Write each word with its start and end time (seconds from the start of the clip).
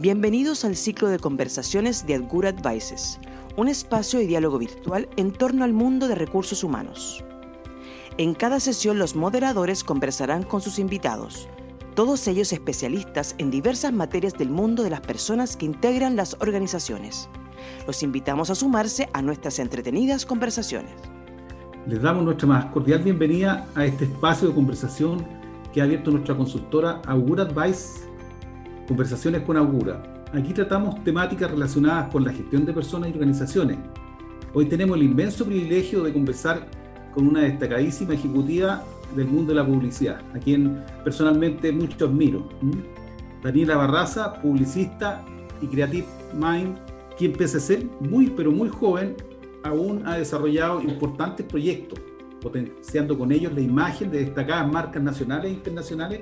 Bienvenidos 0.00 0.64
al 0.64 0.76
ciclo 0.76 1.08
de 1.08 1.18
conversaciones 1.18 2.06
de 2.06 2.14
Adgura 2.14 2.50
Advices, 2.50 3.18
un 3.56 3.66
espacio 3.66 4.20
de 4.20 4.28
diálogo 4.28 4.56
virtual 4.56 5.08
en 5.16 5.32
torno 5.32 5.64
al 5.64 5.72
mundo 5.72 6.06
de 6.06 6.14
recursos 6.14 6.62
humanos. 6.62 7.24
En 8.16 8.34
cada 8.34 8.60
sesión 8.60 9.00
los 9.00 9.16
moderadores 9.16 9.82
conversarán 9.82 10.44
con 10.44 10.60
sus 10.60 10.78
invitados, 10.78 11.48
todos 11.96 12.28
ellos 12.28 12.52
especialistas 12.52 13.34
en 13.38 13.50
diversas 13.50 13.92
materias 13.92 14.34
del 14.34 14.50
mundo 14.50 14.84
de 14.84 14.90
las 14.90 15.00
personas 15.00 15.56
que 15.56 15.66
integran 15.66 16.14
las 16.14 16.36
organizaciones. 16.38 17.28
Los 17.84 18.04
invitamos 18.04 18.50
a 18.50 18.54
sumarse 18.54 19.08
a 19.12 19.20
nuestras 19.20 19.58
entretenidas 19.58 20.24
conversaciones. 20.24 20.94
Les 21.88 22.00
damos 22.00 22.22
nuestra 22.22 22.46
más 22.46 22.66
cordial 22.66 23.02
bienvenida 23.02 23.66
a 23.74 23.84
este 23.84 24.04
espacio 24.04 24.46
de 24.46 24.54
conversación 24.54 25.26
que 25.72 25.80
ha 25.80 25.84
abierto 25.84 26.12
nuestra 26.12 26.36
consultora 26.36 27.02
Augura 27.04 27.42
Advice 27.42 28.07
Conversaciones 28.88 29.42
con 29.42 29.58
Augura. 29.58 30.02
Aquí 30.32 30.54
tratamos 30.54 31.04
temáticas 31.04 31.50
relacionadas 31.50 32.10
con 32.10 32.24
la 32.24 32.32
gestión 32.32 32.64
de 32.64 32.72
personas 32.72 33.10
y 33.10 33.12
organizaciones. 33.12 33.76
Hoy 34.54 34.64
tenemos 34.64 34.96
el 34.96 35.02
inmenso 35.02 35.44
privilegio 35.44 36.02
de 36.02 36.10
conversar 36.10 36.66
con 37.12 37.28
una 37.28 37.42
destacadísima 37.42 38.14
ejecutiva 38.14 38.82
del 39.14 39.26
mundo 39.26 39.52
de 39.52 39.56
la 39.56 39.66
publicidad, 39.66 40.22
a 40.34 40.38
quien 40.38 40.82
personalmente 41.04 41.70
mucho 41.70 42.06
admiro. 42.06 42.48
Daniela 43.42 43.76
Barraza, 43.76 44.40
publicista 44.40 45.22
y 45.60 45.66
Creative 45.66 46.06
Mind, 46.32 46.78
quien 47.18 47.34
pese 47.34 47.58
a 47.58 47.60
ser 47.60 47.84
muy 48.00 48.30
pero 48.30 48.50
muy 48.50 48.70
joven, 48.70 49.16
aún 49.64 50.02
ha 50.06 50.16
desarrollado 50.16 50.80
importantes 50.80 51.44
proyectos, 51.44 52.00
potenciando 52.40 53.18
con 53.18 53.32
ellos 53.32 53.52
la 53.52 53.60
imagen 53.60 54.10
de 54.10 54.24
destacadas 54.24 54.72
marcas 54.72 55.02
nacionales 55.02 55.50
e 55.50 55.54
internacionales 55.54 56.20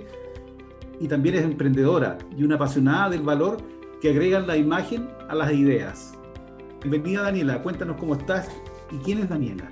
y 1.00 1.08
también 1.08 1.36
es 1.36 1.42
emprendedora 1.42 2.18
y 2.36 2.42
una 2.42 2.56
apasionada 2.56 3.10
del 3.10 3.22
valor 3.22 3.58
que 4.00 4.10
agregan 4.10 4.46
la 4.46 4.56
imagen 4.56 5.08
a 5.28 5.34
las 5.34 5.52
ideas. 5.52 6.18
Bienvenida 6.80 7.22
Daniela, 7.22 7.62
cuéntanos 7.62 7.96
cómo 7.96 8.14
estás 8.14 8.50
y 8.90 8.98
quién 8.98 9.18
es 9.18 9.28
Daniela. 9.28 9.70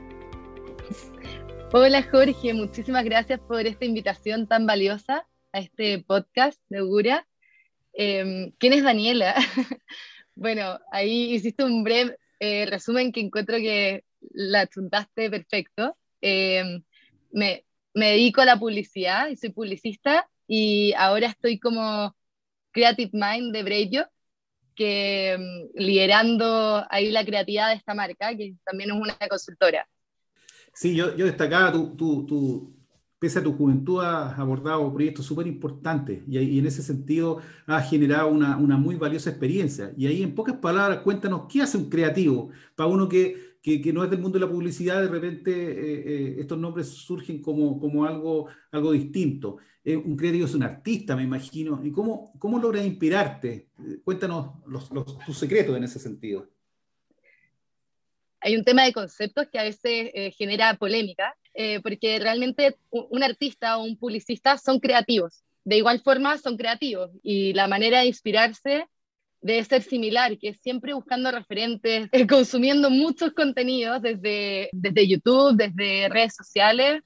Hola 1.73 2.03
Jorge, 2.03 2.55
muchísimas 2.55 3.05
gracias 3.05 3.41
por 3.41 3.67
esta 3.67 3.85
invitación 3.85 4.47
tan 4.47 4.67
valiosa 4.67 5.27
a 5.53 5.59
este 5.61 5.99
podcast 6.01 6.61
de 6.69 6.79
Augura. 6.79 7.27
Em, 7.93 8.53
¿Quién 8.59 8.73
es 8.73 8.83
Daniela? 8.83 9.35
bueno, 10.35 10.79
ahí 10.91 11.35
hiciste 11.35 11.65
un 11.65 11.85
breve 11.85 12.17
eh, 12.41 12.67
resumen 12.67 13.13
que 13.13 13.21
encuentro 13.21 13.57
que 13.57 14.05
la 14.33 14.67
chuntaste 14.67 15.31
perfecto. 15.31 15.97
Em, 16.21 16.83
me, 17.33 17.65
me 17.95 18.11
dedico 18.11 18.41
a 18.41 18.47
la 18.47 18.59
publicidad 18.59 19.29
y 19.29 19.37
soy 19.37 19.51
publicista 19.51 20.29
y 20.47 20.93
ahora 20.97 21.29
estoy 21.29 21.59
como 21.59 22.15
Creative 22.73 23.11
Mind 23.13 23.53
de 23.53 23.63
Breyo, 23.63 24.07
que 24.75 25.37
mm, 25.39 25.79
liderando 25.81 26.85
ahí 26.91 27.11
la 27.11 27.25
creatividad 27.25 27.69
de 27.69 27.77
esta 27.77 27.95
marca, 27.95 28.37
que 28.37 28.57
también 28.65 28.91
es 28.91 28.97
una 28.97 29.17
consultora. 29.29 29.87
Sí, 30.73 30.95
yo, 30.95 31.17
yo 31.17 31.27
destacaba, 31.27 31.73
tu, 31.73 31.95
tu, 31.97 32.27
tu, 32.27 32.77
pese 33.19 33.39
a 33.39 33.43
tu 33.43 33.53
juventud, 33.53 34.05
has 34.05 34.37
abordado 34.39 34.93
proyectos 34.93 35.25
súper 35.25 35.47
importantes 35.47 36.23
y, 36.27 36.39
y, 36.39 36.59
en 36.59 36.67
ese 36.67 36.83
sentido 36.83 37.41
has 37.67 37.89
generado 37.89 38.29
una, 38.29 38.57
una, 38.57 38.77
muy 38.77 38.97
valiosa 38.97 39.31
experiencia. 39.31 39.93
Y 39.97 40.09
ahí, 40.09 40.23
en 40.23 40.35
pocas 40.35 40.57
palabras, 40.57 40.99
cuéntanos 40.99 41.43
qué 41.49 41.63
hace 41.63 41.79
un 41.79 41.89
creativo 41.89 42.51
para 42.75 42.89
uno 42.89 43.09
que, 43.09 43.54
que, 43.65 43.93
no 43.95 44.05
es 44.05 44.11
del 44.11 44.21
mundo 44.21 44.39
de 44.39 44.45
la 44.45 44.51
publicidad, 44.51 45.01
de 45.01 45.09
repente 45.09 45.51
eh, 45.51 46.03
eh, 46.07 46.37
estos 46.39 46.59
nombres 46.59 46.89
surgen 46.89 47.41
como, 47.41 47.81
como 47.81 48.05
algo, 48.05 48.49
algo 48.71 48.93
distinto. 48.93 49.57
Eh, 49.83 49.97
un 49.97 50.17
creativo 50.17 50.45
es 50.45 50.55
un 50.55 50.63
artista, 50.63 51.17
me 51.17 51.23
imagino. 51.23 51.81
¿Y 51.83 51.91
cómo, 51.91 52.35
cómo 52.39 52.59
logras 52.59 52.85
inspirarte? 52.85 53.69
Cuéntanos 54.05 54.57
los, 54.67 54.91
tus 55.25 55.39
secretos 55.39 55.75
en 55.79 55.85
ese 55.85 55.99
sentido. 55.99 56.47
Hay 58.41 58.55
un 58.55 58.65
tema 58.65 58.85
de 58.85 58.93
conceptos 58.93 59.49
que 59.51 59.59
a 59.59 59.63
veces 59.63 60.13
genera 60.37 60.77
polémica, 60.77 61.35
porque 61.83 62.19
realmente 62.19 62.77
un 62.91 63.23
artista 63.23 63.79
o 63.79 63.85
un 63.85 63.97
publicista 63.97 64.59
son 64.59 64.79
creativos. 64.79 65.43
De 65.65 65.79
igual 65.79 66.01
forma 66.01 66.37
son 66.37 66.59
creativos 66.59 67.11
y 67.23 67.55
la 67.55 67.67
manera 67.67 68.01
de 68.01 68.07
inspirarse 68.07 68.87
debe 69.45 69.63
ser 69.63 69.83
similar, 69.83 70.39
que 70.39 70.49
es 70.49 70.61
siempre 70.63 70.95
buscando 70.95 71.31
referentes, 71.31 72.09
eh, 72.11 72.27
consumiendo 72.27 72.89
muchos 72.89 73.35
contenidos 73.35 74.01
desde, 74.01 74.71
desde 74.73 75.07
YouTube, 75.07 75.55
desde 75.55 76.09
redes 76.09 76.35
sociales, 76.35 77.03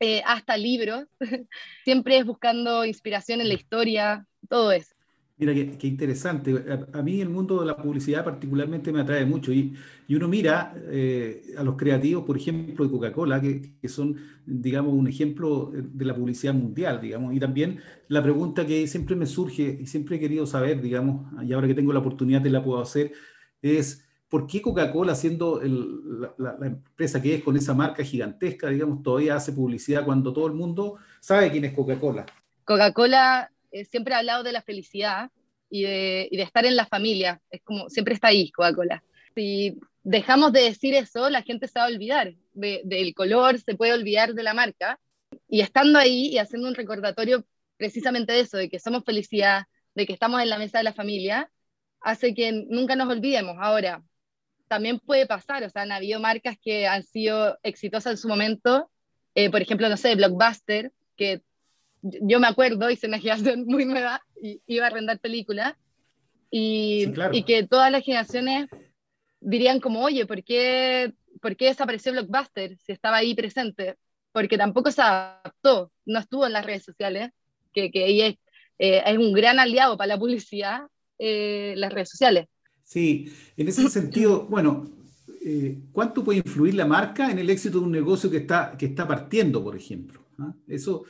eh, 0.00 0.22
hasta 0.24 0.56
libros. 0.56 1.04
siempre 1.84 2.16
es 2.16 2.24
buscando 2.24 2.86
inspiración 2.86 3.42
en 3.42 3.48
la 3.48 3.54
historia, 3.54 4.26
todo 4.48 4.72
eso. 4.72 4.94
Mira, 5.38 5.54
qué, 5.54 5.78
qué 5.78 5.86
interesante. 5.86 6.52
A, 6.92 6.98
a, 6.98 7.02
mí 7.02 7.20
el 7.20 7.28
mundo 7.28 7.60
de 7.60 7.66
la 7.66 7.76
publicidad 7.76 8.24
particularmente 8.24 8.92
me 8.92 9.00
atrae 9.00 9.24
mucho 9.24 9.52
y, 9.52 9.72
y 10.08 10.16
uno 10.16 10.26
mira 10.26 10.74
eh, 10.88 11.54
a 11.56 11.62
los 11.62 11.76
creativos, 11.76 12.24
por 12.24 12.36
ejemplo, 12.36 12.84
de 12.84 12.90
Coca-Cola, 12.90 13.40
que, 13.40 13.78
que, 13.80 13.88
son, 13.88 14.16
digamos, 14.44 14.92
un 14.92 15.06
ejemplo 15.06 15.70
de 15.72 16.04
la 16.04 16.14
publicidad 16.16 16.54
mundial, 16.54 17.00
digamos. 17.00 17.34
Y 17.34 17.38
también 17.38 17.80
la 18.08 18.20
pregunta 18.20 18.66
que 18.66 18.88
siempre 18.88 19.14
me 19.14 19.26
surge 19.26 19.78
y 19.80 19.86
siempre 19.86 20.16
he 20.16 20.18
querido 20.18 20.44
saber, 20.44 20.82
digamos, 20.82 21.32
y 21.44 21.52
ahora 21.52 21.68
que 21.68 21.74
tengo 21.74 21.92
la 21.92 22.00
oportunidad 22.00 22.42
te 22.42 22.50
la 22.50 22.64
puedo 22.64 22.82
hacer, 22.82 23.12
es 23.62 24.04
¿por 24.28 24.44
qué 24.48 24.60
Coca-Cola, 24.60 25.14
siendo 25.14 25.60
el, 25.62 26.20
la, 26.20 26.34
la, 26.36 26.56
la, 26.58 26.66
empresa 26.66 27.22
que 27.22 27.36
es 27.36 27.44
con 27.44 27.56
esa 27.56 27.74
marca 27.74 28.02
gigantesca, 28.02 28.70
digamos, 28.70 29.04
todavía 29.04 29.36
hace 29.36 29.52
publicidad 29.52 30.04
cuando 30.04 30.32
todo 30.32 30.48
el 30.48 30.54
mundo 30.54 30.96
sabe 31.20 31.48
quién 31.52 31.64
es 31.64 31.74
Coca-Cola? 31.74 32.26
Coca-Cola 32.64 33.52
eh, 33.72 33.84
siempre 33.84 34.14
ha 34.14 34.18
hablado 34.18 34.42
de 34.42 34.52
la 34.52 34.62
felicidad 34.62 35.30
y 35.70 35.82
de, 35.82 36.28
estar 36.32 36.64
en 36.64 36.76
la 36.76 36.86
familia. 36.86 37.40
Es 37.50 37.62
como, 37.62 37.88
siempre 37.88 38.14
está 38.14 38.28
ahí 38.28 38.50
Coca-Cola. 38.50 39.02
Si 39.34 39.78
dejamos 40.02 40.52
de 40.52 40.62
decir 40.62 40.94
eso, 40.94 41.28
la 41.30 41.42
gente 41.42 41.68
se 41.68 41.78
va 41.78 41.86
a 41.86 41.88
olvidar 41.88 42.34
de, 42.54 42.80
del 42.84 43.14
color, 43.14 43.58
se 43.58 43.74
puede 43.74 43.92
olvidar 43.92 44.34
de 44.34 44.42
la 44.42 44.54
marca. 44.54 44.98
Y 45.48 45.60
estando 45.60 45.98
ahí 45.98 46.28
y 46.28 46.38
haciendo 46.38 46.68
un 46.68 46.74
recordatorio 46.74 47.44
precisamente 47.76 48.32
de 48.32 48.40
eso, 48.40 48.56
de 48.56 48.68
que 48.68 48.78
somos 48.78 49.04
felicidad, 49.04 49.64
de 49.94 50.06
que 50.06 50.12
estamos 50.12 50.40
en 50.42 50.48
la 50.48 50.58
mesa 50.58 50.78
de 50.78 50.84
la 50.84 50.94
familia, 50.94 51.50
hace 52.00 52.34
que 52.34 52.52
nunca 52.52 52.96
nos 52.96 53.08
olvidemos. 53.08 53.56
Ahora, 53.58 54.02
también 54.68 54.98
puede 54.98 55.26
pasar, 55.26 55.64
o 55.64 55.70
sea, 55.70 55.82
han 55.82 55.92
habido 55.92 56.20
marcas 56.20 56.56
que 56.62 56.86
han 56.86 57.02
sido 57.02 57.58
exitosas 57.62 58.12
en 58.12 58.18
su 58.18 58.28
momento, 58.28 58.90
eh, 59.34 59.50
por 59.50 59.62
ejemplo, 59.62 59.88
no 59.88 59.96
sé, 59.96 60.14
Blockbuster, 60.14 60.92
que 61.16 61.42
yo 62.02 62.40
me 62.40 62.46
acuerdo, 62.46 62.90
hice 62.90 63.06
una 63.06 63.18
generación 63.18 63.64
muy 63.66 63.84
nueva, 63.84 64.22
y 64.40 64.60
iba 64.66 64.84
a 64.84 64.88
arrendar 64.88 65.18
películas, 65.18 65.74
y, 66.50 67.04
sí, 67.06 67.12
claro. 67.12 67.36
y, 67.36 67.42
que 67.42 67.66
todas 67.66 67.92
las 67.92 68.04
generaciones 68.04 68.68
dirían 69.40 69.80
como, 69.80 70.02
oye, 70.02 70.26
¿por 70.26 70.42
qué, 70.42 71.12
¿por 71.40 71.56
qué 71.56 71.66
desapareció 71.66 72.12
Blockbuster 72.12 72.76
si 72.78 72.92
estaba 72.92 73.18
ahí 73.18 73.34
presente? 73.34 73.96
Porque 74.32 74.56
tampoco 74.56 74.90
se 74.90 75.02
adaptó, 75.02 75.92
no 76.06 76.18
estuvo 76.18 76.46
en 76.46 76.52
las 76.52 76.64
redes 76.64 76.84
sociales, 76.84 77.30
que, 77.72 77.90
que 77.90 78.04
ahí 78.04 78.20
es, 78.22 78.34
eh, 78.78 79.02
es 79.04 79.18
un 79.18 79.32
gran 79.32 79.58
aliado 79.58 79.96
para 79.96 80.08
la 80.14 80.18
publicidad, 80.18 80.82
eh, 81.18 81.74
las 81.76 81.92
redes 81.92 82.10
sociales. 82.10 82.46
Sí, 82.84 83.32
en 83.56 83.68
ese 83.68 83.88
sentido, 83.90 84.46
bueno, 84.46 84.90
eh, 85.44 85.78
¿cuánto 85.92 86.24
puede 86.24 86.38
influir 86.38 86.74
la 86.74 86.86
marca 86.86 87.30
en 87.30 87.38
el 87.38 87.50
éxito 87.50 87.78
de 87.80 87.84
un 87.84 87.92
negocio 87.92 88.30
que 88.30 88.38
está, 88.38 88.74
que 88.78 88.86
está 88.86 89.06
partiendo, 89.06 89.62
por 89.62 89.76
ejemplo? 89.76 90.24
¿Ah? 90.38 90.54
Eso, 90.66 91.04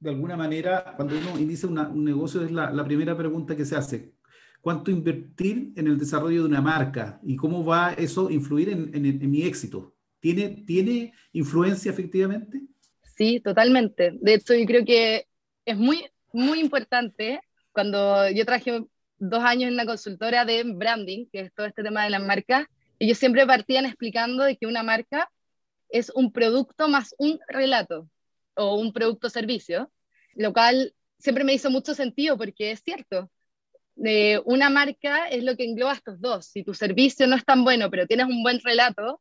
de 0.00 0.10
alguna 0.10 0.36
manera, 0.36 0.94
cuando 0.96 1.16
uno 1.16 1.38
inicia 1.38 1.68
una, 1.68 1.88
un 1.88 2.04
negocio, 2.04 2.42
es 2.42 2.50
la, 2.50 2.70
la, 2.70 2.84
primera 2.84 3.16
pregunta 3.16 3.56
que 3.56 3.64
se 3.64 3.76
hace. 3.76 4.12
¿Cuánto 4.60 4.90
invertir 4.90 5.72
en 5.76 5.86
el 5.86 5.98
desarrollo 5.98 6.42
de 6.42 6.48
una 6.48 6.60
marca 6.60 7.20
y 7.22 7.36
cómo 7.36 7.64
va 7.64 7.92
eso 7.92 8.28
a 8.28 8.32
influir 8.32 8.68
en, 8.68 8.94
en, 8.94 9.06
en 9.06 9.30
mi 9.30 9.42
éxito? 9.42 9.94
¿Tiene, 10.20 10.48
¿Tiene 10.66 11.12
influencia 11.32 11.90
efectivamente? 11.90 12.60
Sí, 13.16 13.40
totalmente. 13.40 14.12
De 14.20 14.34
hecho, 14.34 14.54
yo 14.54 14.64
creo 14.66 14.84
que 14.84 15.26
es 15.64 15.76
muy, 15.76 16.04
muy 16.32 16.60
importante. 16.60 17.40
Cuando 17.72 18.28
yo 18.30 18.44
traje 18.44 18.84
dos 19.18 19.42
años 19.42 19.68
en 19.68 19.74
una 19.74 19.86
consultora 19.86 20.44
de 20.44 20.64
branding, 20.64 21.26
que 21.32 21.40
es 21.40 21.54
todo 21.54 21.66
este 21.66 21.82
tema 21.82 22.04
de 22.04 22.10
las 22.10 22.22
marcas, 22.22 22.66
ellos 22.98 23.18
siempre 23.18 23.46
partían 23.46 23.86
explicando 23.86 24.44
de 24.44 24.56
que 24.56 24.66
una 24.66 24.82
marca 24.82 25.30
es 25.88 26.10
un 26.14 26.32
producto 26.32 26.88
más 26.88 27.14
un 27.18 27.38
relato 27.48 28.08
o 28.58 28.74
un 28.76 28.92
producto 28.92 29.30
servicio, 29.30 29.90
lo 30.34 30.52
cual 30.52 30.94
siempre 31.18 31.44
me 31.44 31.54
hizo 31.54 31.70
mucho 31.70 31.94
sentido 31.94 32.36
porque 32.36 32.72
es 32.72 32.82
cierto. 32.82 33.30
Eh, 34.04 34.40
una 34.44 34.70
marca 34.70 35.28
es 35.28 35.42
lo 35.42 35.56
que 35.56 35.64
engloba 35.64 35.94
estos 35.94 36.20
dos. 36.20 36.46
Si 36.46 36.62
tu 36.62 36.74
servicio 36.74 37.26
no 37.26 37.36
es 37.36 37.44
tan 37.44 37.64
bueno, 37.64 37.90
pero 37.90 38.06
tienes 38.06 38.26
un 38.26 38.42
buen 38.42 38.60
relato, 38.60 39.20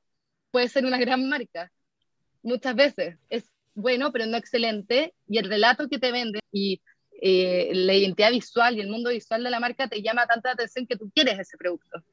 puede 0.51 0.69
ser 0.69 0.85
una 0.85 0.97
gran 0.97 1.27
marca. 1.29 1.71
Muchas 2.43 2.75
veces 2.75 3.17
es 3.29 3.49
bueno, 3.73 4.11
pero 4.11 4.25
no 4.25 4.37
excelente, 4.37 5.13
y 5.27 5.37
el 5.37 5.49
relato 5.49 5.87
que 5.87 5.99
te 5.99 6.11
vende 6.11 6.39
y 6.51 6.81
eh, 7.21 7.71
la 7.73 7.93
identidad 7.93 8.31
visual 8.31 8.75
y 8.75 8.81
el 8.81 8.89
mundo 8.89 9.11
visual 9.11 9.43
de 9.43 9.49
la 9.51 9.59
marca 9.59 9.87
te 9.87 10.01
llama 10.01 10.25
tanta 10.25 10.51
atención 10.51 10.87
que 10.87 10.97
tú 10.97 11.11
quieres 11.13 11.39
ese 11.39 11.57
producto. 11.57 12.03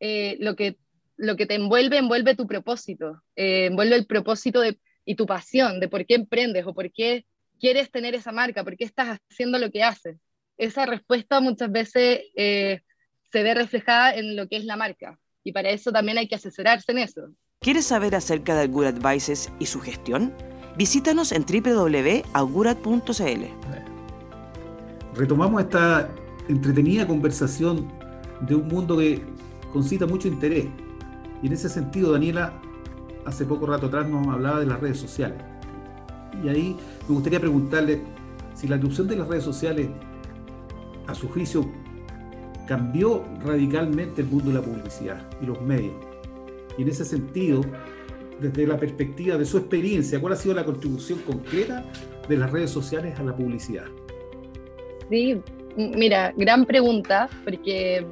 Eh, 0.00 0.36
lo, 0.40 0.54
que, 0.54 0.76
lo 1.16 1.36
que 1.36 1.46
te 1.46 1.54
envuelve, 1.54 1.98
envuelve 1.98 2.36
tu 2.36 2.46
propósito, 2.46 3.22
eh, 3.34 3.66
envuelve 3.66 3.96
el 3.96 4.06
propósito 4.06 4.60
de, 4.60 4.78
y 5.08 5.14
tu 5.14 5.24
pasión 5.24 5.80
de 5.80 5.88
por 5.88 6.04
qué 6.04 6.16
emprendes 6.16 6.66
o 6.66 6.74
por 6.74 6.92
qué 6.92 7.24
quieres 7.58 7.90
tener 7.90 8.14
esa 8.14 8.30
marca, 8.30 8.62
por 8.62 8.76
qué 8.76 8.84
estás 8.84 9.18
haciendo 9.30 9.58
lo 9.58 9.70
que 9.70 9.82
haces. 9.82 10.18
esa 10.58 10.84
respuesta 10.84 11.40
muchas 11.40 11.72
veces 11.72 12.20
eh, 12.36 12.82
se 13.32 13.42
ve 13.42 13.54
reflejada 13.54 14.14
en 14.14 14.36
lo 14.36 14.46
que 14.48 14.58
es 14.58 14.66
la 14.66 14.76
marca. 14.76 15.18
Y 15.44 15.52
para 15.52 15.70
eso 15.70 15.90
también 15.92 16.18
hay 16.18 16.28
que 16.28 16.34
asesorarse 16.34 16.92
en 16.92 16.98
eso. 16.98 17.22
¿Quieres 17.60 17.86
saber 17.86 18.14
acerca 18.14 18.54
de 18.54 18.64
Augurat 18.64 18.96
Advices 18.96 19.50
y 19.58 19.64
su 19.64 19.80
gestión? 19.80 20.34
Visítanos 20.76 21.32
en 21.32 21.46
www.augurat.cl. 21.46 23.44
Retomamos 25.14 25.62
esta 25.62 26.14
entretenida 26.50 27.06
conversación 27.06 27.90
de 28.42 28.56
un 28.56 28.68
mundo 28.68 28.98
que 28.98 29.22
concita 29.72 30.04
mucho 30.04 30.28
interés. 30.28 30.66
Y 31.42 31.46
en 31.46 31.54
ese 31.54 31.70
sentido, 31.70 32.12
Daniela, 32.12 32.60
hace 33.28 33.44
poco 33.44 33.66
rato 33.66 33.86
atrás 33.86 34.08
nos 34.08 34.26
hablaba 34.26 34.60
de 34.60 34.66
las 34.66 34.80
redes 34.80 34.98
sociales. 34.98 35.38
Y 36.42 36.48
ahí 36.48 36.76
me 37.06 37.14
gustaría 37.14 37.38
preguntarle 37.38 38.00
si 38.54 38.66
la 38.66 38.76
erupción 38.76 39.06
de 39.06 39.16
las 39.16 39.28
redes 39.28 39.44
sociales, 39.44 39.88
a 41.06 41.14
su 41.14 41.28
juicio, 41.28 41.70
cambió 42.66 43.24
radicalmente 43.44 44.22
el 44.22 44.28
mundo 44.28 44.50
de 44.50 44.54
la 44.54 44.62
publicidad 44.62 45.26
y 45.42 45.46
los 45.46 45.60
medios. 45.60 45.94
Y 46.76 46.82
en 46.82 46.88
ese 46.88 47.04
sentido, 47.04 47.60
desde 48.40 48.66
la 48.66 48.78
perspectiva 48.78 49.36
de 49.36 49.44
su 49.44 49.58
experiencia, 49.58 50.20
¿cuál 50.20 50.32
ha 50.32 50.36
sido 50.36 50.54
la 50.54 50.64
contribución 50.64 51.18
concreta 51.20 51.84
de 52.28 52.36
las 52.36 52.50
redes 52.50 52.70
sociales 52.70 53.18
a 53.18 53.22
la 53.22 53.36
publicidad? 53.36 53.86
Sí, 55.10 55.40
mira, 55.76 56.32
gran 56.36 56.64
pregunta, 56.64 57.28
porque 57.44 58.06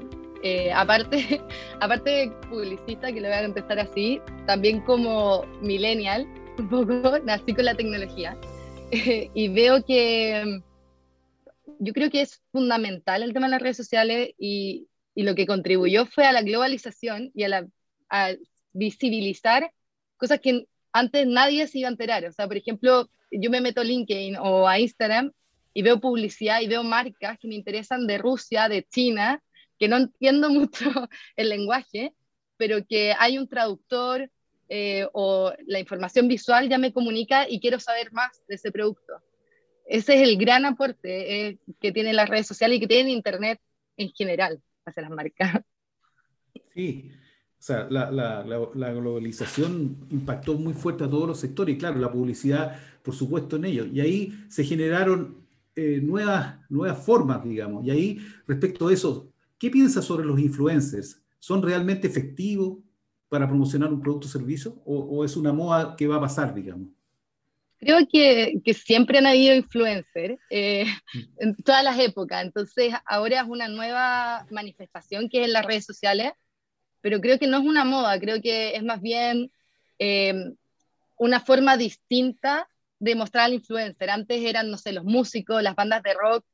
eh, 0.47 0.73
aparte, 0.73 1.41
aparte 1.81 2.11
de 2.11 2.31
publicista, 2.49 3.13
que 3.13 3.21
lo 3.21 3.29
voy 3.29 3.37
a 3.37 3.43
contestar 3.43 3.79
así, 3.81 4.21
también 4.47 4.81
como 4.83 5.45
millennial, 5.61 6.27
un 6.59 6.69
poco, 6.69 7.19
nací 7.25 7.53
con 7.55 7.65
la 7.65 7.75
tecnología. 7.75 8.37
y 8.93 9.49
veo 9.49 9.85
que 9.85 10.61
yo 11.81 11.93
creo 11.93 12.11
que 12.11 12.23
es 12.23 12.41
fundamental 12.53 13.23
el 13.23 13.33
tema 13.33 13.47
de 13.47 13.51
las 13.51 13.63
redes 13.63 13.77
sociales 13.77 14.31
y, 14.39 14.87
y 15.15 15.25
lo 15.25 15.35
que 15.35 15.47
contribuyó 15.47 16.07
fue 16.07 16.25
a 16.25 16.33
la 16.33 16.43
globalización 16.43 17.33
y 17.35 17.43
a, 17.43 17.49
la, 17.49 17.67
a 18.09 18.31
visibilizar 18.73 19.73
cosas 20.17 20.41
que 20.41 20.67
antes 20.93 21.27
nadie 21.27 21.67
se 21.67 21.81
iba 21.81 21.89
a 21.89 21.91
enterar. 21.93 22.25
O 22.25 22.33
sea, 22.33 22.47
por 22.47 22.57
ejemplo, 22.57 23.11
yo 23.33 23.51
me 23.51 23.61
meto 23.61 23.81
a 23.81 23.85
LinkedIn 23.85 24.37
o 24.37 24.69
a 24.69 24.79
Instagram 24.79 25.33
y 25.75 25.83
veo 25.83 26.01
publicidad 26.01 26.61
y 26.61 26.69
veo 26.69 26.85
marcas 26.85 27.37
que 27.39 27.49
me 27.49 27.57
interesan 27.57 28.07
de 28.07 28.17
Rusia, 28.19 28.69
de 28.69 28.85
China, 28.85 29.43
que 29.79 29.89
no 29.89 29.97
entiendo 29.97 30.49
mucho 30.51 31.09
el 31.37 31.49
lenguaje, 31.49 32.15
pero 32.57 32.85
que 32.87 33.15
hay 33.19 33.39
un 33.39 33.49
traductor 33.49 34.31
eh, 34.69 35.07
o 35.13 35.53
la 35.67 35.79
información 35.79 36.27
visual 36.27 36.69
ya 36.69 36.79
me 36.79 36.93
comunica 36.93 37.49
y 37.49 37.61
quiero 37.61 37.79
saber 37.79 38.13
más 38.13 38.43
de 38.49 38.57
ese 38.57 38.73
producto. 38.73 39.15
Ese 39.87 40.17
es 40.17 40.29
el 40.29 40.37
gran 40.37 40.65
aporte 40.65 41.47
eh, 41.47 41.59
que 41.81 41.93
tienen 41.93 42.17
las 42.17 42.29
redes 42.29 42.49
sociales 42.49 42.77
y 42.77 42.81
que 42.81 42.89
tienen 42.89 43.09
Internet 43.09 43.61
en 43.97 44.11
general 44.11 44.61
hacia 44.85 45.03
las 45.03 45.11
marcas. 45.11 45.61
Sí, 46.75 47.11
o 47.59 47.63
sea, 47.63 47.87
la, 47.89 48.11
la, 48.11 48.45
la, 48.45 48.93
globalización 48.93 49.97
impactó 50.11 50.55
muy 50.55 50.75
fuerte 50.75 51.05
a 51.05 51.09
todos 51.09 51.27
los 51.27 51.41
sectores 51.41 51.75
y 51.75 51.79
claro, 51.79 51.99
la 51.99 52.13
publicidad, 52.13 52.79
por 53.03 53.15
supuesto, 53.15 53.57
en 53.57 53.65
ello. 53.65 53.87
Y 53.87 54.01
ahí 54.01 54.45
se 54.49 54.63
generaron 54.63 55.47
eh, 55.75 56.01
nuevas, 56.03 56.59
nuevas 56.69 57.03
formas, 57.03 57.43
digamos. 57.43 57.85
Y 57.85 57.91
ahí, 57.91 58.19
respecto 58.47 58.89
a 58.89 58.93
eso, 58.93 59.33
¿qué 59.59 59.71
piensas 59.71 60.05
sobre 60.05 60.27
los 60.27 60.39
influencers? 60.39 61.23
¿Son 61.39 61.63
realmente 61.63 62.07
efectivos 62.07 62.79
para 63.29 63.47
promocionar 63.47 63.93
un 63.93 64.01
producto 64.01 64.27
o 64.27 64.31
servicio? 64.31 64.83
¿O, 64.85 65.25
es 65.25 65.37
una 65.37 65.53
moda 65.53 65.95
que 65.97 66.07
va 66.07 66.17
a 66.17 66.21
pasar, 66.21 66.55
digamos? 66.55 66.89
Creo 67.79 67.99
que, 68.11 68.61
que 68.65 68.75
siempre 68.75 69.19
han 69.19 69.27
habido 69.27 69.55
influencers 69.55 70.39
eh, 70.51 70.87
mm. 71.13 71.19
en 71.39 71.57
todas 71.57 71.85
las 71.85 71.99
épocas. 71.99 72.45
Entonces, 72.45 72.95
ahora 73.05 73.43
es 73.43 73.49
una 73.49 73.69
nueva 73.69 74.47
manifestación 74.51 75.29
que 75.29 75.41
es 75.41 75.47
en 75.47 75.53
las 75.53 75.67
redes 75.67 75.85
sociales 75.85 76.33
pero 77.07 77.21
creo 77.21 77.39
que 77.39 77.47
no 77.47 77.59
es 77.59 77.65
una 77.65 77.85
moda, 77.85 78.19
creo 78.19 78.43
que 78.43 78.75
es 78.75 78.83
más 78.83 79.01
bien 79.01 79.53
eh, 80.01 80.53
una 81.17 81.39
forma 81.39 81.77
distinta 81.77 82.69
de 82.99 83.15
mostrar 83.15 83.45
al 83.45 83.55
influencer. 83.55 84.11
Antes 84.11 84.43
eran, 84.43 84.73
no 84.73 84.77
sé, 84.77 84.91
los 84.91 85.05
músicos, 85.05 85.63
las 85.63 85.77
bandas 85.77 86.03
de 86.03 86.15
rock, 86.15 86.45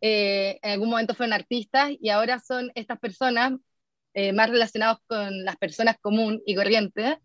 eh, 0.00 0.58
en 0.62 0.72
algún 0.72 0.90
momento 0.90 1.14
fueron 1.14 1.32
artistas 1.32 1.90
y 2.00 2.08
ahora 2.08 2.40
son 2.40 2.70
estas 2.74 2.98
personas 2.98 3.52
eh, 4.14 4.32
más 4.32 4.50
relacionadas 4.50 4.98
con 5.06 5.44
las 5.44 5.56
personas 5.56 5.96
común 6.00 6.42
y 6.46 6.54
corrientes 6.54 7.16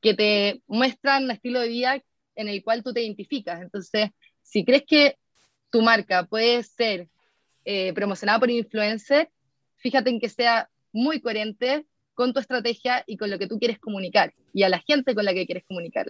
que 0.00 0.14
te 0.14 0.62
muestran 0.66 1.24
un 1.24 1.30
estilo 1.30 1.60
de 1.60 1.68
vida 1.68 2.02
en 2.36 2.48
el 2.48 2.62
cual 2.62 2.82
tú 2.82 2.92
te 2.92 3.02
identificas. 3.02 3.62
Entonces, 3.62 4.10
si 4.42 4.64
crees 4.64 4.84
que 4.86 5.16
tu 5.70 5.82
marca 5.82 6.24
puede 6.24 6.62
ser 6.62 7.08
promocionada 7.94 8.38
por 8.38 8.50
influencer, 8.50 9.30
fíjate 9.76 10.10
en 10.10 10.20
que 10.20 10.28
sea 10.28 10.68
muy 10.92 11.20
coherente 11.20 11.86
con 12.14 12.32
tu 12.32 12.40
estrategia 12.40 13.04
y 13.06 13.16
con 13.16 13.30
lo 13.30 13.38
que 13.38 13.46
tú 13.46 13.58
quieres 13.58 13.78
comunicar 13.78 14.32
y 14.52 14.62
a 14.62 14.68
la 14.68 14.78
gente 14.78 15.14
con 15.14 15.24
la 15.24 15.34
que 15.34 15.46
quieres 15.46 15.64
comunicar. 15.66 16.06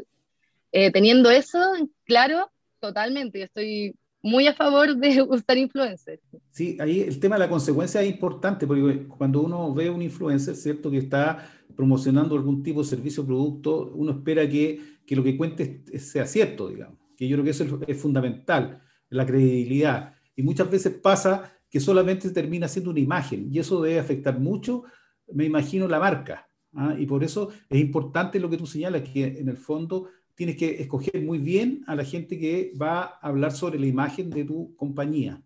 Eh, 0.70 0.90
teniendo 0.92 1.30
eso 1.30 1.58
claro, 2.04 2.50
totalmente, 2.80 3.38
yo 3.38 3.44
estoy 3.46 3.94
muy 4.24 4.46
a 4.46 4.54
favor 4.54 4.96
de 4.96 5.22
usar 5.28 5.58
influencers. 5.58 6.20
Sí, 6.50 6.78
ahí 6.80 7.00
el 7.00 7.20
tema 7.20 7.36
de 7.36 7.40
la 7.40 7.48
consecuencia 7.48 8.02
es 8.02 8.10
importante, 8.10 8.66
porque 8.66 9.06
cuando 9.06 9.42
uno 9.42 9.72
ve 9.74 9.90
un 9.90 10.02
influencer, 10.02 10.56
¿cierto?, 10.56 10.90
que 10.90 10.98
está 10.98 11.46
promocionando 11.76 12.34
algún 12.34 12.62
tipo 12.62 12.82
de 12.82 12.88
servicio 12.88 13.22
o 13.22 13.26
producto, 13.26 13.92
uno 13.94 14.12
espera 14.12 14.48
que, 14.48 14.80
que, 15.06 15.14
lo 15.14 15.22
que 15.22 15.36
cuente 15.36 15.84
sea 15.98 16.26
cierto, 16.26 16.68
digamos, 16.68 16.98
que 17.16 17.28
yo 17.28 17.36
creo 17.36 17.44
que 17.44 17.50
eso 17.50 17.80
es, 17.86 18.00
fundamental, 18.00 18.80
la 19.10 19.26
credibilidad. 19.26 20.14
Y 20.34 20.42
muchas 20.42 20.70
veces 20.70 20.94
pasa 20.94 21.52
que 21.68 21.78
solamente 21.78 22.30
termina 22.30 22.66
siendo 22.66 22.90
una 22.90 23.00
imagen, 23.00 23.48
y 23.52 23.58
eso 23.58 23.82
debe 23.82 23.98
afectar 23.98 24.38
mucho 24.38 24.84
me 25.32 25.44
imagino 25.44 25.88
la 25.88 25.98
marca. 25.98 26.48
¿ah? 26.74 26.94
Y 26.98 27.06
por 27.06 27.24
eso 27.24 27.50
es 27.68 27.80
importante 27.80 28.38
lo 28.38 28.50
que 28.50 28.56
tú 28.56 28.66
señalas, 28.66 29.02
que 29.02 29.24
en 29.24 29.48
el 29.48 29.56
fondo 29.56 30.08
tienes 30.34 30.56
que 30.56 30.80
escoger 30.82 31.22
muy 31.22 31.38
bien 31.38 31.84
a 31.86 31.94
la 31.94 32.04
gente 32.04 32.38
que 32.38 32.72
va 32.80 33.02
a 33.02 33.28
hablar 33.28 33.52
sobre 33.52 33.78
la 33.78 33.86
imagen 33.86 34.30
de 34.30 34.44
tu 34.44 34.74
compañía. 34.76 35.40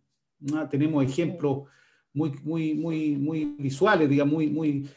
¿ah? 0.55 0.69
Tenemos 0.69 1.05
ejemplos 1.05 1.69
muy, 2.13 2.33
muy, 2.43 2.75
muy, 2.75 3.17
muy 3.17 3.55
visuales, 3.59 4.09
digamos, 4.09 4.35
muy, 4.35 4.49
muy 4.49 4.89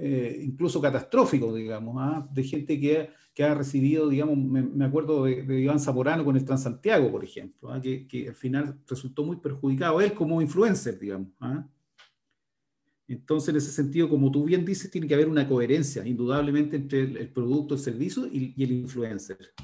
eh, 0.00 0.40
incluso 0.44 0.80
catastróficos, 0.80 1.54
digamos, 1.56 1.96
¿ah? 1.98 2.28
de 2.32 2.44
gente 2.44 2.78
que, 2.78 3.10
que, 3.34 3.42
ha 3.42 3.54
recibido, 3.54 4.08
digamos, 4.08 4.36
me, 4.38 4.84
acuerdo 4.84 5.24
de, 5.24 5.60
Iván 5.60 5.80
Zamorano 5.80 6.24
con 6.24 6.36
el 6.36 6.44
Transantiago, 6.44 7.10
por 7.10 7.24
ejemplo, 7.24 7.70
que, 7.82 8.06
que, 8.06 8.28
al 8.28 8.34
final 8.34 8.78
resultó 8.86 9.24
muy 9.24 9.36
perjudicado, 9.36 10.00
él 10.00 10.14
como 10.14 10.40
influencer, 10.40 10.98
digamos. 10.98 11.28
Entonces, 13.08 13.48
en 13.48 13.56
ese 13.56 13.70
sentido, 13.70 14.06
como 14.06 14.30
tú 14.30 14.44
bien 14.44 14.66
dices, 14.66 14.90
tiene 14.90 15.08
que 15.08 15.14
haber 15.14 15.28
una 15.28 15.48
coherencia, 15.48 16.06
indudablemente, 16.06 16.76
entre 16.76 17.00
el, 17.00 17.28
producto, 17.30 17.74
el 17.74 17.80
servicio 17.80 18.26
y, 18.26 18.54
el 18.62 18.70
influencer. 18.72 19.54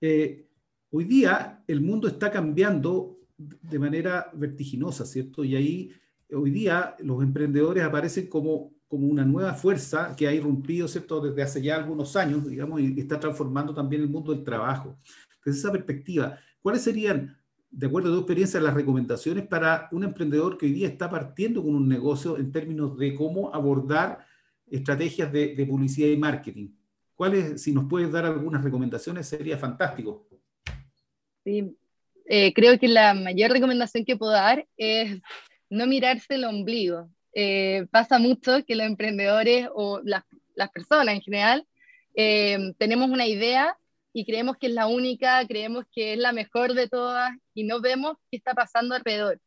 Eh, 0.00 0.48
hoy 0.90 1.04
día 1.04 1.62
el 1.66 1.82
mundo 1.82 2.08
está 2.08 2.30
cambiando 2.30 3.18
de 3.36 3.78
manera 3.78 4.30
vertiginosa, 4.32 5.04
¿cierto? 5.04 5.44
Y 5.44 5.56
ahí, 5.56 5.92
hoy 6.32 6.50
día, 6.50 6.96
los 7.00 7.22
emprendedores 7.22 7.84
aparecen 7.84 8.28
como, 8.28 8.72
como 8.88 9.06
una 9.08 9.26
nueva 9.26 9.52
fuerza 9.52 10.16
que 10.16 10.26
ha 10.26 10.32
irrumpido, 10.32 10.88
¿cierto?, 10.88 11.20
desde 11.20 11.42
hace 11.42 11.60
ya 11.60 11.76
algunos 11.76 12.16
años, 12.16 12.48
digamos, 12.48 12.80
y 12.80 12.98
está 12.98 13.20
transformando 13.20 13.74
también 13.74 14.00
el 14.00 14.08
mundo 14.08 14.32
del 14.32 14.42
trabajo. 14.42 14.98
Desde 15.44 15.58
esa 15.58 15.72
perspectiva, 15.72 16.38
¿cuáles 16.62 16.80
serían 16.80 17.36
de 17.76 17.88
acuerdo 17.88 18.08
a 18.08 18.12
tu 18.12 18.20
experiencia, 18.20 18.58
las 18.58 18.72
recomendaciones 18.72 19.46
para 19.46 19.90
un 19.92 20.02
emprendedor 20.02 20.56
que 20.56 20.64
hoy 20.64 20.72
día 20.72 20.88
está 20.88 21.10
partiendo 21.10 21.62
con 21.62 21.74
un 21.74 21.86
negocio 21.86 22.38
en 22.38 22.50
términos 22.50 22.96
de 22.96 23.14
cómo 23.14 23.54
abordar 23.54 24.24
estrategias 24.70 25.30
de, 25.30 25.66
publicidad 25.68 26.08
y 26.08 26.16
marketing? 26.16 26.70
¿Cuáles, 27.14 27.60
si 27.60 27.72
nos 27.72 27.84
puedes 27.84 28.10
dar 28.10 28.24
algunas 28.24 28.64
recomendaciones, 28.64 29.28
sería 29.28 29.58
fantástico? 29.58 30.26
Sí, 31.44 31.76
eh, 32.24 32.54
creo 32.54 32.78
que 32.78 32.88
la 32.88 33.12
mayor 33.12 33.50
recomendación 33.50 34.06
que 34.06 34.16
puedo 34.16 34.32
dar 34.32 34.66
es 34.78 35.20
no 35.68 35.86
mirarse 35.86 36.36
el 36.36 36.44
ombligo. 36.44 37.10
Eh, 37.34 37.86
pasa 37.90 38.18
mucho 38.18 38.64
que 38.64 38.74
los 38.74 38.86
emprendedores 38.86 39.68
o 39.74 40.00
las, 40.02 40.24
las 40.54 40.70
personas 40.70 41.14
en 41.14 41.20
general 41.20 41.66
eh, 42.14 42.72
tenemos 42.78 43.10
una 43.10 43.26
idea 43.26 43.76
y 44.18 44.24
creemos 44.24 44.56
que 44.56 44.68
es 44.68 44.72
la 44.72 44.86
única, 44.86 45.46
creemos 45.46 45.84
que 45.92 46.14
es 46.14 46.18
la 46.18 46.32
mejor 46.32 46.72
de 46.72 46.88
todas 46.88 47.30
y 47.52 47.64
no 47.64 47.82
vemos 47.82 48.16
qué 48.30 48.38
está 48.38 48.54
pasando 48.54 48.94
alrededor. 48.94 49.42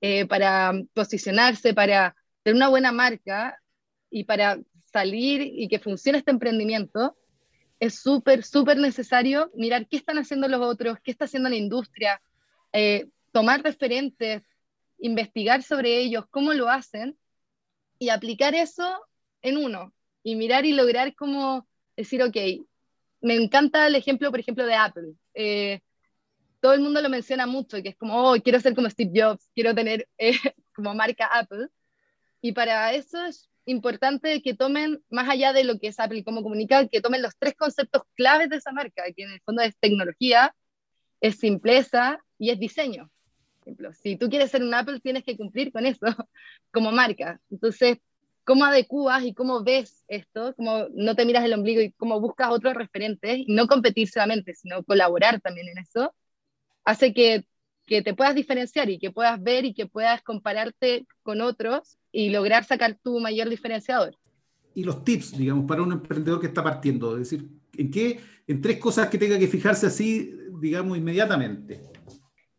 Eh, 0.00 0.26
para 0.26 0.72
posicionarse, 0.94 1.74
para 1.74 2.14
tener 2.44 2.54
una 2.54 2.68
buena 2.68 2.92
marca 2.92 3.60
y 4.08 4.22
para 4.22 4.60
salir 4.92 5.42
y 5.42 5.66
que 5.66 5.80
funcione 5.80 6.18
este 6.18 6.30
emprendimiento, 6.30 7.16
es 7.80 7.96
súper, 7.96 8.44
súper 8.44 8.76
necesario 8.76 9.50
mirar 9.56 9.88
qué 9.88 9.96
están 9.96 10.18
haciendo 10.18 10.46
los 10.46 10.60
otros, 10.60 10.98
qué 11.02 11.10
está 11.10 11.24
haciendo 11.24 11.48
la 11.48 11.56
industria, 11.56 12.22
eh, 12.72 13.08
tomar 13.32 13.60
referentes, 13.60 14.42
investigar 15.00 15.64
sobre 15.64 15.98
ellos, 15.98 16.26
cómo 16.30 16.52
lo 16.52 16.68
hacen 16.68 17.18
y 17.98 18.10
aplicar 18.10 18.54
eso 18.54 19.04
en 19.42 19.56
uno 19.56 19.92
y 20.22 20.36
mirar 20.36 20.64
y 20.64 20.74
lograr 20.74 21.16
como 21.16 21.66
decir, 21.96 22.22
ok, 22.22 22.36
me 23.20 23.34
encanta 23.34 23.86
el 23.86 23.94
ejemplo, 23.94 24.30
por 24.30 24.40
ejemplo, 24.40 24.66
de 24.66 24.74
Apple. 24.74 25.14
Eh, 25.34 25.80
todo 26.60 26.74
el 26.74 26.80
mundo 26.80 27.00
lo 27.00 27.08
menciona 27.08 27.46
mucho, 27.46 27.82
que 27.82 27.90
es 27.90 27.96
como, 27.96 28.32
oh, 28.32 28.36
quiero 28.42 28.60
ser 28.60 28.74
como 28.74 28.90
Steve 28.90 29.12
Jobs, 29.14 29.50
quiero 29.54 29.74
tener 29.74 30.08
eh, 30.18 30.36
como 30.74 30.94
marca 30.94 31.26
Apple. 31.26 31.68
Y 32.40 32.52
para 32.52 32.92
eso 32.94 33.24
es 33.24 33.50
importante 33.66 34.42
que 34.42 34.54
tomen, 34.54 35.02
más 35.10 35.28
allá 35.28 35.52
de 35.52 35.64
lo 35.64 35.78
que 35.78 35.88
es 35.88 36.00
Apple 36.00 36.18
y 36.18 36.24
cómo 36.24 36.42
comunicar, 36.42 36.88
que 36.88 37.00
tomen 37.00 37.22
los 37.22 37.36
tres 37.38 37.54
conceptos 37.54 38.02
claves 38.14 38.50
de 38.50 38.56
esa 38.56 38.72
marca, 38.72 39.04
que 39.14 39.24
en 39.24 39.30
el 39.32 39.40
fondo 39.42 39.62
es 39.62 39.76
tecnología, 39.78 40.54
es 41.20 41.36
simpleza 41.38 42.18
y 42.38 42.50
es 42.50 42.58
diseño. 42.58 43.10
ejemplo, 43.62 43.92
si 43.92 44.16
tú 44.16 44.28
quieres 44.30 44.50
ser 44.50 44.62
un 44.62 44.74
Apple, 44.74 45.00
tienes 45.00 45.24
que 45.24 45.36
cumplir 45.36 45.72
con 45.72 45.86
eso 45.86 46.06
como 46.72 46.92
marca. 46.92 47.40
Entonces, 47.50 47.98
cómo 48.50 48.64
adecuas 48.64 49.22
y 49.22 49.32
cómo 49.32 49.62
ves 49.62 50.02
esto, 50.08 50.54
cómo 50.56 50.88
no 50.92 51.14
te 51.14 51.24
miras 51.24 51.44
el 51.44 51.52
ombligo 51.52 51.82
y 51.82 51.92
cómo 51.92 52.20
buscas 52.20 52.50
otros 52.50 52.74
referentes, 52.74 53.38
y 53.46 53.54
no 53.54 53.68
competir 53.68 54.08
solamente, 54.08 54.56
sino 54.56 54.82
colaborar 54.82 55.40
también 55.40 55.68
en 55.68 55.78
eso, 55.78 56.12
hace 56.84 57.14
que, 57.14 57.44
que 57.86 58.02
te 58.02 58.12
puedas 58.12 58.34
diferenciar 58.34 58.90
y 58.90 58.98
que 58.98 59.12
puedas 59.12 59.40
ver 59.40 59.66
y 59.66 59.72
que 59.72 59.86
puedas 59.86 60.20
compararte 60.22 61.06
con 61.22 61.40
otros 61.40 61.96
y 62.10 62.30
lograr 62.30 62.64
sacar 62.64 62.98
tu 63.00 63.20
mayor 63.20 63.48
diferenciador. 63.48 64.16
Y 64.74 64.82
los 64.82 65.04
tips, 65.04 65.38
digamos, 65.38 65.66
para 65.68 65.82
un 65.82 65.92
emprendedor 65.92 66.40
que 66.40 66.48
está 66.48 66.64
partiendo, 66.64 67.12
es 67.18 67.30
decir, 67.30 67.48
¿en 67.78 67.88
qué? 67.88 68.18
En 68.48 68.60
tres 68.60 68.78
cosas 68.78 69.08
que 69.10 69.18
tenga 69.18 69.38
que 69.38 69.46
fijarse 69.46 69.86
así, 69.86 70.34
digamos, 70.60 70.98
inmediatamente. 70.98 71.82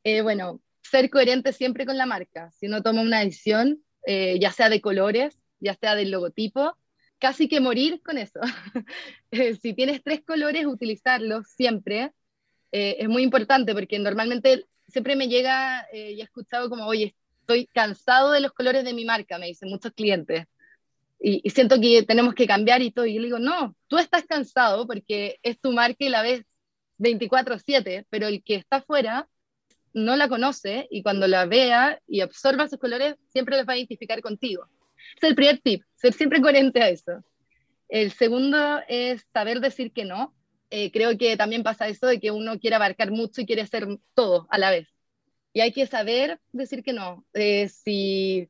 Eh, 0.05 0.21
bueno, 0.21 0.61
ser 0.81 1.09
coherente 1.09 1.51
siempre 1.51 1.85
con 1.85 1.97
la 1.97 2.05
marca. 2.05 2.49
Si 2.51 2.67
uno 2.67 2.81
toma 2.81 3.01
una 3.01 3.19
decisión, 3.19 3.83
eh, 4.07 4.39
ya 4.39 4.53
sea 4.53 4.69
de 4.69 4.79
colores, 4.79 5.40
ya 5.61 5.75
sea 5.75 5.95
del 5.95 6.11
logotipo, 6.11 6.75
casi 7.19 7.47
que 7.47 7.61
morir 7.61 8.01
con 8.03 8.17
eso. 8.17 8.39
Eh, 9.31 9.55
si 9.55 9.73
tienes 9.73 10.03
tres 10.03 10.21
colores, 10.25 10.65
utilizarlos 10.65 11.47
siempre. 11.47 12.11
es 12.71 13.07
muy 13.07 13.23
importante 13.23 13.73
porque 13.73 13.97
normalmente 13.97 14.65
siempre 14.89 15.15
me 15.15 15.29
llega 15.29 15.87
y 15.93 16.19
he 16.19 16.23
escuchado 16.23 16.69
como, 16.69 16.85
oye, 16.85 17.15
estoy 17.41 17.67
cansado 17.67 18.31
de 18.31 18.39
los 18.39 18.53
colores 18.53 18.83
de 18.85 18.93
mi 18.93 19.05
marca, 19.05 19.37
me 19.37 19.47
dicen 19.47 19.69
muchos 19.69 19.91
clientes. 19.93 20.45
Y, 21.19 21.47
siento 21.51 21.79
que 21.79 22.03
tenemos 22.03 22.33
que 22.33 22.47
cambiar 22.47 22.81
y 22.81 22.91
todo. 22.91 23.05
Y 23.05 23.13
yo 23.15 23.19
le 23.21 23.27
digo, 23.27 23.39
no, 23.39 23.75
tú 23.87 23.97
estás 23.97 24.25
cansado 24.25 24.87
porque 24.87 25.39
es 25.43 25.59
tu 25.59 25.71
marca 25.71 25.97
y 25.99 26.09
la 26.09 26.23
ves 26.23 26.43
24/7, 26.97 28.05
pero 28.09 28.27
el 28.27 28.43
que 28.43 28.55
está 28.55 28.77
afuera 28.77 29.27
no 29.93 30.15
la 30.15 30.29
conoce 30.29 30.87
y 30.89 31.03
cuando 31.03 31.27
la 31.27 31.45
vea 31.45 31.99
y 32.07 32.21
absorba 32.21 32.67
sus 32.67 32.79
colores, 32.79 33.15
siempre 33.27 33.57
los 33.57 33.67
va 33.67 33.73
a 33.73 33.77
identificar 33.77 34.21
contigo. 34.21 34.67
Es 35.17 35.23
el 35.23 35.35
primer 35.35 35.59
tip, 35.59 35.83
ser 35.95 36.13
siempre 36.13 36.41
coherente 36.41 36.81
a 36.81 36.89
eso. 36.89 37.23
El 37.89 38.11
segundo 38.11 38.79
es 38.87 39.25
saber 39.33 39.59
decir 39.59 39.91
que 39.91 40.05
no. 40.05 40.33
Eh, 40.69 40.91
creo 40.91 41.17
que 41.17 41.35
también 41.35 41.63
pasa 41.63 41.89
eso 41.89 42.07
de 42.07 42.19
que 42.19 42.31
uno 42.31 42.57
quiere 42.59 42.77
abarcar 42.77 43.11
mucho 43.11 43.41
y 43.41 43.45
quiere 43.45 43.61
hacer 43.61 43.87
todo 44.13 44.47
a 44.49 44.57
la 44.57 44.71
vez. 44.71 44.87
Y 45.53 45.59
hay 45.59 45.73
que 45.73 45.85
saber 45.85 46.39
decir 46.53 46.83
que 46.83 46.93
no. 46.93 47.25
Eh, 47.33 47.67
si, 47.67 48.49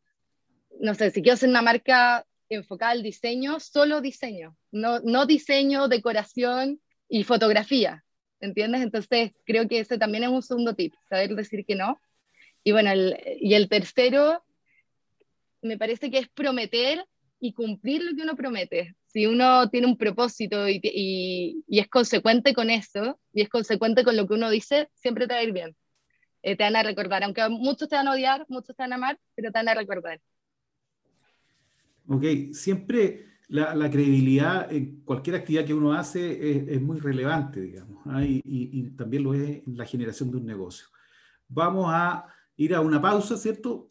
no 0.80 0.94
sé, 0.94 1.10
si 1.10 1.22
quiero 1.22 1.34
hacer 1.34 1.50
una 1.50 1.64
marca 1.64 2.26
enfocada 2.50 2.92
al 2.92 3.04
diseño, 3.04 3.60
solo 3.60 4.02
diseño, 4.02 4.56
no, 4.72 5.00
no 5.00 5.26
diseño, 5.26 5.88
decoración 5.88 6.80
y 7.10 7.24
fotografía, 7.24 8.04
¿entiendes? 8.40 8.82
Entonces 8.82 9.32
creo 9.46 9.68
que 9.68 9.80
ese 9.80 9.98
también 9.98 10.26
es 10.26 10.30
un 10.30 10.44
segundo 10.44 10.76
tip, 10.76 10.94
saber 11.10 11.36
decir 11.36 11.66
que 11.66 11.76
no. 11.76 12.00
Y 12.64 12.74
bueno, 12.74 12.92
y 13.40 13.54
el 13.56 13.70
tercero, 13.70 14.44
me 15.62 15.78
parece 15.78 16.10
que 16.10 16.20
es 16.20 16.30
prometer 16.30 17.06
y 17.40 17.54
cumplir 17.54 18.04
lo 18.04 18.16
que 18.16 18.22
uno 18.22 18.36
promete. 18.36 18.96
Si 19.08 19.26
uno 19.26 19.70
tiene 19.70 19.88
un 19.88 19.98
propósito 19.98 20.70
y, 20.70 20.80
y, 20.84 21.80
es 21.80 21.88
consecuente 21.90 22.54
con 22.54 22.70
eso, 22.70 23.20
y 23.34 23.42
es 23.42 23.50
consecuente 23.50 24.04
con 24.04 24.16
lo 24.16 24.28
que 24.28 24.36
uno 24.36 24.50
dice, 24.50 24.90
siempre 24.94 25.28
te 25.28 25.34
va 25.34 25.40
a 25.40 25.44
ir 25.44 25.52
bien. 25.52 25.76
Eh, 26.44 26.56
te 26.56 26.64
van 26.64 26.76
a 26.76 26.84
recordar, 26.84 27.24
aunque 27.24 27.48
muchos 27.50 27.90
te 27.90 27.96
van 27.96 28.08
a 28.08 28.14
odiar, 28.14 28.46
muchos 28.48 28.76
te 28.76 28.84
van 28.84 28.94
a 28.94 28.96
amar, 28.96 29.20
pero 29.36 29.52
te 29.52 29.60
van 29.60 29.70
a 29.70 29.74
recordar. 29.74 30.22
Ok, 32.08 32.54
siempre 32.54 33.26
la, 33.48 33.90
credibilidad 33.90 34.72
en 34.72 35.02
cualquier 35.02 35.36
actividad 35.36 35.66
que 35.66 35.74
uno 35.74 35.94
hace 35.94 36.52
es, 36.52 36.68
es 36.70 36.82
muy 36.82 37.00
relevante, 37.00 37.60
digamos, 37.60 38.02
¿ah? 38.06 38.24
y, 38.24 38.42
y, 38.46 38.90
también 38.92 39.24
lo 39.24 39.34
es 39.34 39.68
en 39.68 39.78
la 39.78 39.86
generación 39.86 40.32
de 40.32 40.38
un 40.38 40.46
negocio. 40.46 40.88
Vamos 41.48 41.88
a 41.90 42.26
ir 42.56 42.74
a 42.74 42.82
una 42.82 43.02
pausa, 43.02 43.36
¿cierto? 43.36 43.88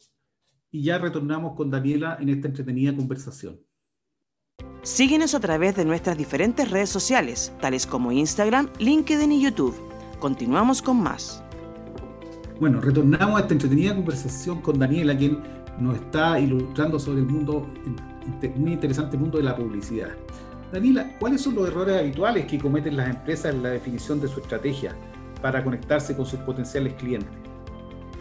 Y 0.71 0.83
ya 0.83 0.97
retornamos 0.97 1.55
con 1.55 1.69
Daniela 1.69 2.17
en 2.21 2.29
esta 2.29 2.47
entretenida 2.47 2.95
conversación. 2.95 3.59
Síguenos 4.83 5.35
a 5.35 5.39
través 5.41 5.75
de 5.75 5.83
nuestras 5.83 6.17
diferentes 6.17 6.71
redes 6.71 6.89
sociales, 6.89 7.53
tales 7.59 7.85
como 7.85 8.11
Instagram, 8.11 8.69
LinkedIn 8.79 9.31
y 9.33 9.43
YouTube. 9.43 9.75
Continuamos 10.19 10.81
con 10.81 11.03
más. 11.03 11.43
Bueno, 12.59 12.79
retornamos 12.79 13.37
a 13.37 13.41
esta 13.41 13.53
entretenida 13.53 13.93
conversación 13.93 14.61
con 14.61 14.79
Daniela, 14.79 15.17
quien 15.17 15.39
nos 15.77 15.97
está 15.97 16.39
ilustrando 16.39 16.99
sobre 16.99 17.19
el 17.19 17.27
mundo, 17.27 17.67
muy 18.55 18.71
interesante 18.73 19.17
mundo 19.17 19.39
de 19.39 19.43
la 19.43 19.55
publicidad. 19.55 20.11
Daniela, 20.71 21.17
¿cuáles 21.19 21.41
son 21.41 21.55
los 21.55 21.67
errores 21.67 21.97
habituales 21.97 22.45
que 22.45 22.57
cometen 22.57 22.95
las 22.95 23.09
empresas 23.09 23.53
en 23.53 23.61
la 23.61 23.69
definición 23.69 24.21
de 24.21 24.29
su 24.29 24.39
estrategia 24.39 24.95
para 25.41 25.63
conectarse 25.63 26.15
con 26.15 26.25
sus 26.25 26.39
potenciales 26.39 26.93
clientes? 26.93 27.29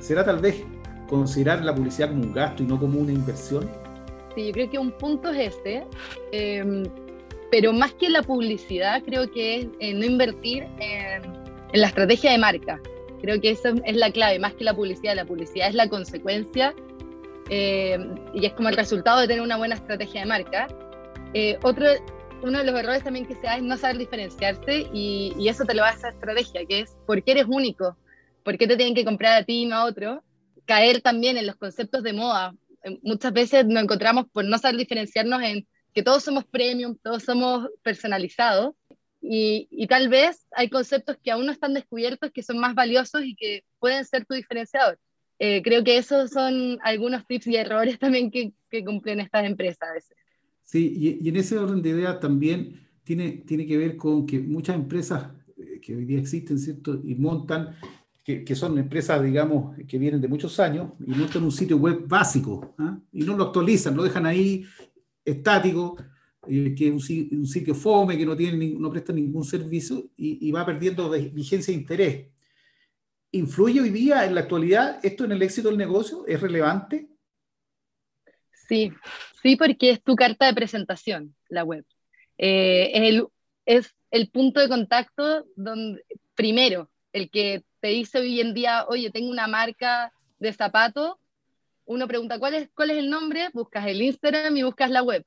¿Será 0.01 0.25
tal 0.25 0.41
vez 0.41 0.65
considerar 1.11 1.63
la 1.63 1.75
publicidad 1.75 2.09
como 2.09 2.23
un 2.23 2.33
gasto 2.33 2.63
y 2.63 2.67
no 2.67 2.79
como 2.79 3.01
una 3.01 3.13
inversión? 3.13 3.69
Sí, 4.35 4.47
yo 4.47 4.53
creo 4.53 4.71
que 4.71 4.79
un 4.79 4.93
punto 4.93 5.31
es 5.31 5.55
este, 5.55 5.85
eh, 6.33 6.85
pero 7.51 7.73
más 7.73 7.93
que 7.95 8.09
la 8.09 8.23
publicidad, 8.23 9.03
creo 9.05 9.31
que 9.31 9.57
es 9.57 9.67
eh, 9.81 9.93
no 9.93 10.05
invertir 10.05 10.67
en, 10.79 11.23
la 11.73 11.89
estrategia 11.89 12.33
de 12.33 12.39
marca. 12.39 12.81
Creo 13.21 13.41
que 13.41 13.51
esa 13.51 13.73
es 13.85 13.97
la 13.97 14.11
clave, 14.11 14.39
más 14.39 14.55
que 14.55 14.65
la 14.65 14.75
publicidad. 14.75 15.15
La 15.15 15.25
publicidad 15.25 15.69
es 15.69 15.75
la 15.75 15.89
consecuencia 15.89 16.75
eh, 17.49 17.99
y 18.35 18.47
es 18.47 18.53
como 18.55 18.69
el 18.69 18.77
resultado 18.77 19.21
de 19.21 19.29
tener 19.29 19.43
una 19.43 19.57
buena 19.57 19.75
estrategia 19.75 20.23
de 20.23 20.27
marca. 20.27 20.69
Eh, 21.35 21.59
otro, 21.63 21.87
uno 22.43 22.59
de 22.59 22.65
los 22.65 22.75
errores 22.75 23.05
también 23.05 23.27
que 23.27 23.35
se 23.35 23.43
da 23.43 23.57
es 23.57 23.63
no 23.63 23.77
saber 23.77 23.99
diferenciarse 23.99 24.87
y, 24.93 25.33
y, 25.39 25.49
eso 25.49 25.65
te 25.65 25.75
lo 25.75 25.83
va 25.83 25.91
a 25.91 25.93
esa 25.93 26.09
estrategia, 26.09 26.65
que 26.67 26.81
es 26.81 26.97
por 27.07 27.23
qué 27.23 27.33
eres 27.33 27.47
único, 27.47 27.97
por 28.43 28.59
qué 28.59 28.67
te 28.67 28.77
tienen 28.77 28.95
que 28.95 29.05
comprar 29.05 29.43
a 29.43 29.45
ti 29.45 29.63
y 29.63 29.67
no 29.67 29.77
a 29.77 29.85
otro. 29.85 30.23
Caer 30.65 31.01
también 31.01 31.37
en 31.37 31.47
los 31.47 31.57
conceptos 31.57 32.03
de 32.03 32.13
moda. 32.13 32.55
Eh, 32.85 32.99
muchas 33.03 33.33
veces 33.33 33.67
nos 33.67 33.83
encontramos 33.83 34.27
por 34.33 34.45
no 34.45 34.59
saber 34.59 34.79
diferenciarnos 34.79 35.43
en 35.43 35.67
que 35.93 36.03
todos 36.03 36.23
somos 36.23 36.45
premium, 36.45 36.97
todos 37.03 37.25
somos 37.25 37.69
personalizados 37.83 38.75
y, 39.23 39.87
tal 39.89 40.09
vez 40.09 40.47
hay 40.53 40.71
conceptos 40.71 41.17
que 41.23 41.31
aún 41.31 41.47
no 41.47 41.53
están 41.53 41.75
descubiertos 41.75 42.31
que 42.33 42.43
son 42.43 42.59
más 42.59 42.75
valiosos 42.75 43.23
y 43.25 43.35
que 43.35 43.65
pueden 43.79 44.05
ser 44.05 44.25
tu 44.25 44.35
diferenciador. 44.35 44.99
Eh, 45.39 45.63
creo 45.63 45.85
que 45.85 45.97
esos 45.97 46.31
son 46.31 46.79
algunos 46.83 47.27
tips 47.27 47.47
y 47.49 47.57
errores 47.57 47.99
también 47.99 48.31
que, 48.31 48.53
que 48.71 48.85
cumplen 48.85 49.21
estas 49.21 49.45
empresas 49.45 49.89
a 49.89 49.93
veces. 49.93 50.17
Sí, 50.65 50.95
y, 50.97 51.27
y, 51.27 51.29
en 51.29 51.37
ese 51.37 51.59
orden 51.59 51.83
de 51.83 51.91
ideas 51.91 52.21
también 52.21 52.89
tiene, 53.05 53.43
tiene 53.47 53.67
que 53.67 53.77
ver 53.77 53.97
con 53.97 54.27
que 54.27 54.39
muchas 54.39 54.77
empresas 54.77 55.31
eh, 55.57 55.81
que 55.81 55.97
hoy 55.97 56.05
día 56.05 56.19
existen, 56.19 56.59
¿cierto? 56.59 57.01
Y 57.05 57.15
montan, 57.17 57.77
que, 58.45 58.55
son 58.55 58.79
empresas, 58.79 59.23
digamos, 59.23 59.77
que 59.87 59.99
vienen 59.99 60.21
de 60.21 60.29
muchos 60.29 60.59
años, 60.61 60.93
y 61.07 61.11
montan 61.11 61.45
un 61.45 61.53
sitio 61.53 61.77
web 61.77 62.07
básico, 62.07 62.75
¿ah? 62.79 62.99
y 63.13 63.23
no 63.23 63.37
lo 63.37 63.45
actualizan, 63.45 63.97
lo 63.97 64.03
dejan 64.03 64.27
ahí 64.27 64.65
estático, 65.25 65.97
eh, 66.49 66.75
que 66.75 66.89
es 66.89 66.93
un, 66.93 67.47
sitio 67.47 67.75
fome, 67.75 68.17
que 68.17 68.25
no, 68.25 68.37
tiene, 68.37 68.75
no 68.79 68.91
presta 68.91 69.13
ningún 69.13 69.45
servicio 69.45 70.11
y, 70.17 70.51
va 70.51 70.65
perdiendo 70.65 71.11
vigencia 71.11 71.73
e 71.73 71.77
interés. 71.77 72.27
¿Influye 73.33 73.81
hoy 73.81 73.91
día 73.91 74.25
en 74.25 74.35
la 74.35 74.41
actualidad 74.41 74.99
esto 75.05 75.25
en 75.25 75.33
el 75.33 75.43
éxito 75.43 75.69
del 75.69 75.79
negocio? 75.79 76.27
¿Es 76.27 76.41
relevante? 76.41 77.09
Sí, 78.69 78.93
sí, 79.43 79.57
porque 79.57 79.91
es 79.91 80.03
tu 80.03 80.17
carta 80.17 80.47
de 80.47 80.55
presentación, 80.55 81.35
la 81.49 81.63
web. 81.63 81.85
Eh, 82.39 83.23
es 83.67 83.95
el 84.11 84.31
punto 84.31 84.61
de 84.61 84.69
contacto 84.69 85.45
donde, 85.57 86.03
primero, 86.35 86.91
el 87.13 87.31
que 87.31 87.63
te 87.81 87.89
dice 87.89 88.19
hoy 88.19 88.41
en 88.41 88.55
día, 88.55 88.85
oye, 88.89 89.11
tengo 89.11 89.31
una 89.31 89.47
marca 89.47 90.13
de 90.39 90.53
zapatos, 90.53 91.17
uno 91.85 92.07
pregunta, 92.07 92.39
¿cuál 92.39 92.55
es, 92.55 92.71
¿cuál 92.75 92.91
es 92.91 92.99
el 92.99 93.11
nombre? 93.11 93.49
Buscas 93.53 93.87
el 93.87 94.03
Instagram 94.03 94.57
y 94.57 94.63
buscas 94.63 94.91
la 94.91 95.03
web. 95.03 95.25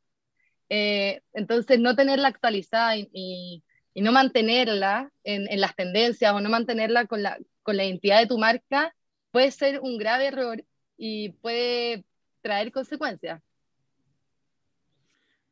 Eh, 0.70 1.22
entonces, 1.34 1.80
no 1.80 1.96
tenerla 1.96 2.30
actualizada 2.30 2.96
y, 2.98 3.64
no 3.96 4.12
mantenerla 4.12 5.12
en, 5.24 5.62
las 5.62 5.76
tendencias 5.76 6.34
o 6.34 6.42
no 6.42 6.50
mantenerla 6.50 7.06
con 7.06 7.22
la, 7.22 7.38
con 7.62 7.78
la 7.78 7.86
identidad 7.86 8.20
de 8.20 8.28
tu 8.28 8.38
marca 8.38 8.96
puede 9.34 9.52
ser 9.52 9.80
un 9.82 9.98
grave 9.98 10.28
error 10.28 10.64
y 10.96 11.30
puede 11.30 12.06
traer 12.42 12.72
consecuencias. 12.72 13.42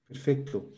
Perfecto. 0.07 0.71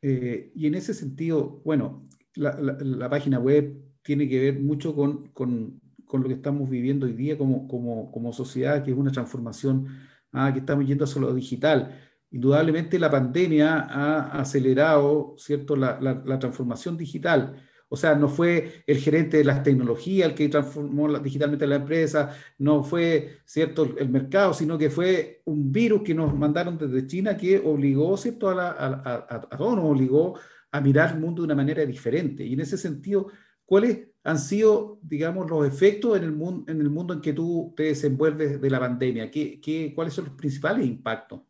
Eh, 0.00 0.52
y 0.54 0.66
en 0.66 0.74
ese 0.76 0.94
sentido, 0.94 1.60
bueno, 1.64 2.08
la, 2.34 3.10
página 3.10 3.38
web 3.38 3.76
tiene 4.04 4.28
que 4.28 4.38
ver 4.38 4.60
mucho 4.60 4.94
con, 4.94 5.28
con, 5.30 5.80
con 6.06 6.22
lo 6.22 6.28
que 6.28 6.34
estamos 6.34 6.70
viviendo 6.70 7.06
hoy 7.06 7.14
día 7.14 7.36
como, 7.36 7.66
como, 7.66 8.12
como 8.12 8.32
sociedad, 8.32 8.84
que 8.84 8.92
es 8.92 8.96
una 8.96 9.10
transformación 9.10 9.88
ah, 10.32 10.52
que 10.52 10.60
estamos 10.60 10.86
yendo 10.86 11.04
hacia 11.04 11.20
lo 11.20 11.34
digital 11.34 11.98
indudablemente 12.34 12.98
la 12.98 13.10
pandemia 13.10 13.78
ha 13.78 14.40
acelerado 14.40 15.36
¿cierto? 15.38 15.76
La, 15.76 16.00
la, 16.00 16.20
la, 16.26 16.38
transformación 16.38 16.96
digital. 16.96 17.62
O 17.88 17.96
sea, 17.96 18.16
no 18.16 18.28
fue 18.28 18.82
el 18.88 18.98
gerente 18.98 19.36
de 19.36 19.44
las 19.44 19.62
tecnologías 19.62 20.30
el 20.30 20.34
que 20.34 20.48
transformó 20.48 21.16
digitalmente 21.20 21.64
la 21.64 21.76
empresa, 21.76 22.34
no 22.58 22.82
fue, 22.82 23.38
¿cierto?, 23.44 23.94
el 23.96 24.08
mercado, 24.08 24.52
sino 24.52 24.76
que 24.76 24.90
fue 24.90 25.42
un 25.44 25.70
virus 25.70 26.02
que 26.02 26.12
nos 26.12 26.36
mandaron 26.36 26.76
desde 26.76 27.06
China 27.06 27.36
que 27.36 27.62
obligó, 27.64 28.16
¿cierto?, 28.16 28.50
a, 28.50 28.72
a, 28.72 29.56
todos 29.56 29.76
nos 29.76 29.84
obligó 29.84 30.36
a 30.72 30.80
mirar 30.80 31.14
el 31.14 31.20
mundo 31.20 31.42
de 31.42 31.46
una 31.46 31.54
manera 31.54 31.86
diferente. 31.86 32.44
Y 32.44 32.54
en 32.54 32.60
ese 32.60 32.76
sentido, 32.76 33.28
¿cuáles 33.64 34.08
han 34.22 34.38
sido, 34.38 34.98
digamos, 35.02 35.48
los 35.50 35.66
efectos 35.66 36.16
en 36.16 36.24
el 36.24 36.32
mundo 36.32 36.70
en, 36.72 36.80
el 36.80 36.90
mundo 36.90 37.14
en 37.14 37.20
que 37.20 37.32
tú 37.32 37.72
te 37.76 37.84
desenvuelves 37.84 38.60
de 38.60 38.70
la 38.70 38.80
pandemia? 38.80 39.30
¿Qué, 39.30 39.60
qué, 39.60 39.92
cuáles 39.94 40.14
son 40.14 40.26
los 40.26 40.34
principales 40.34 40.86
impactos? 40.86 41.40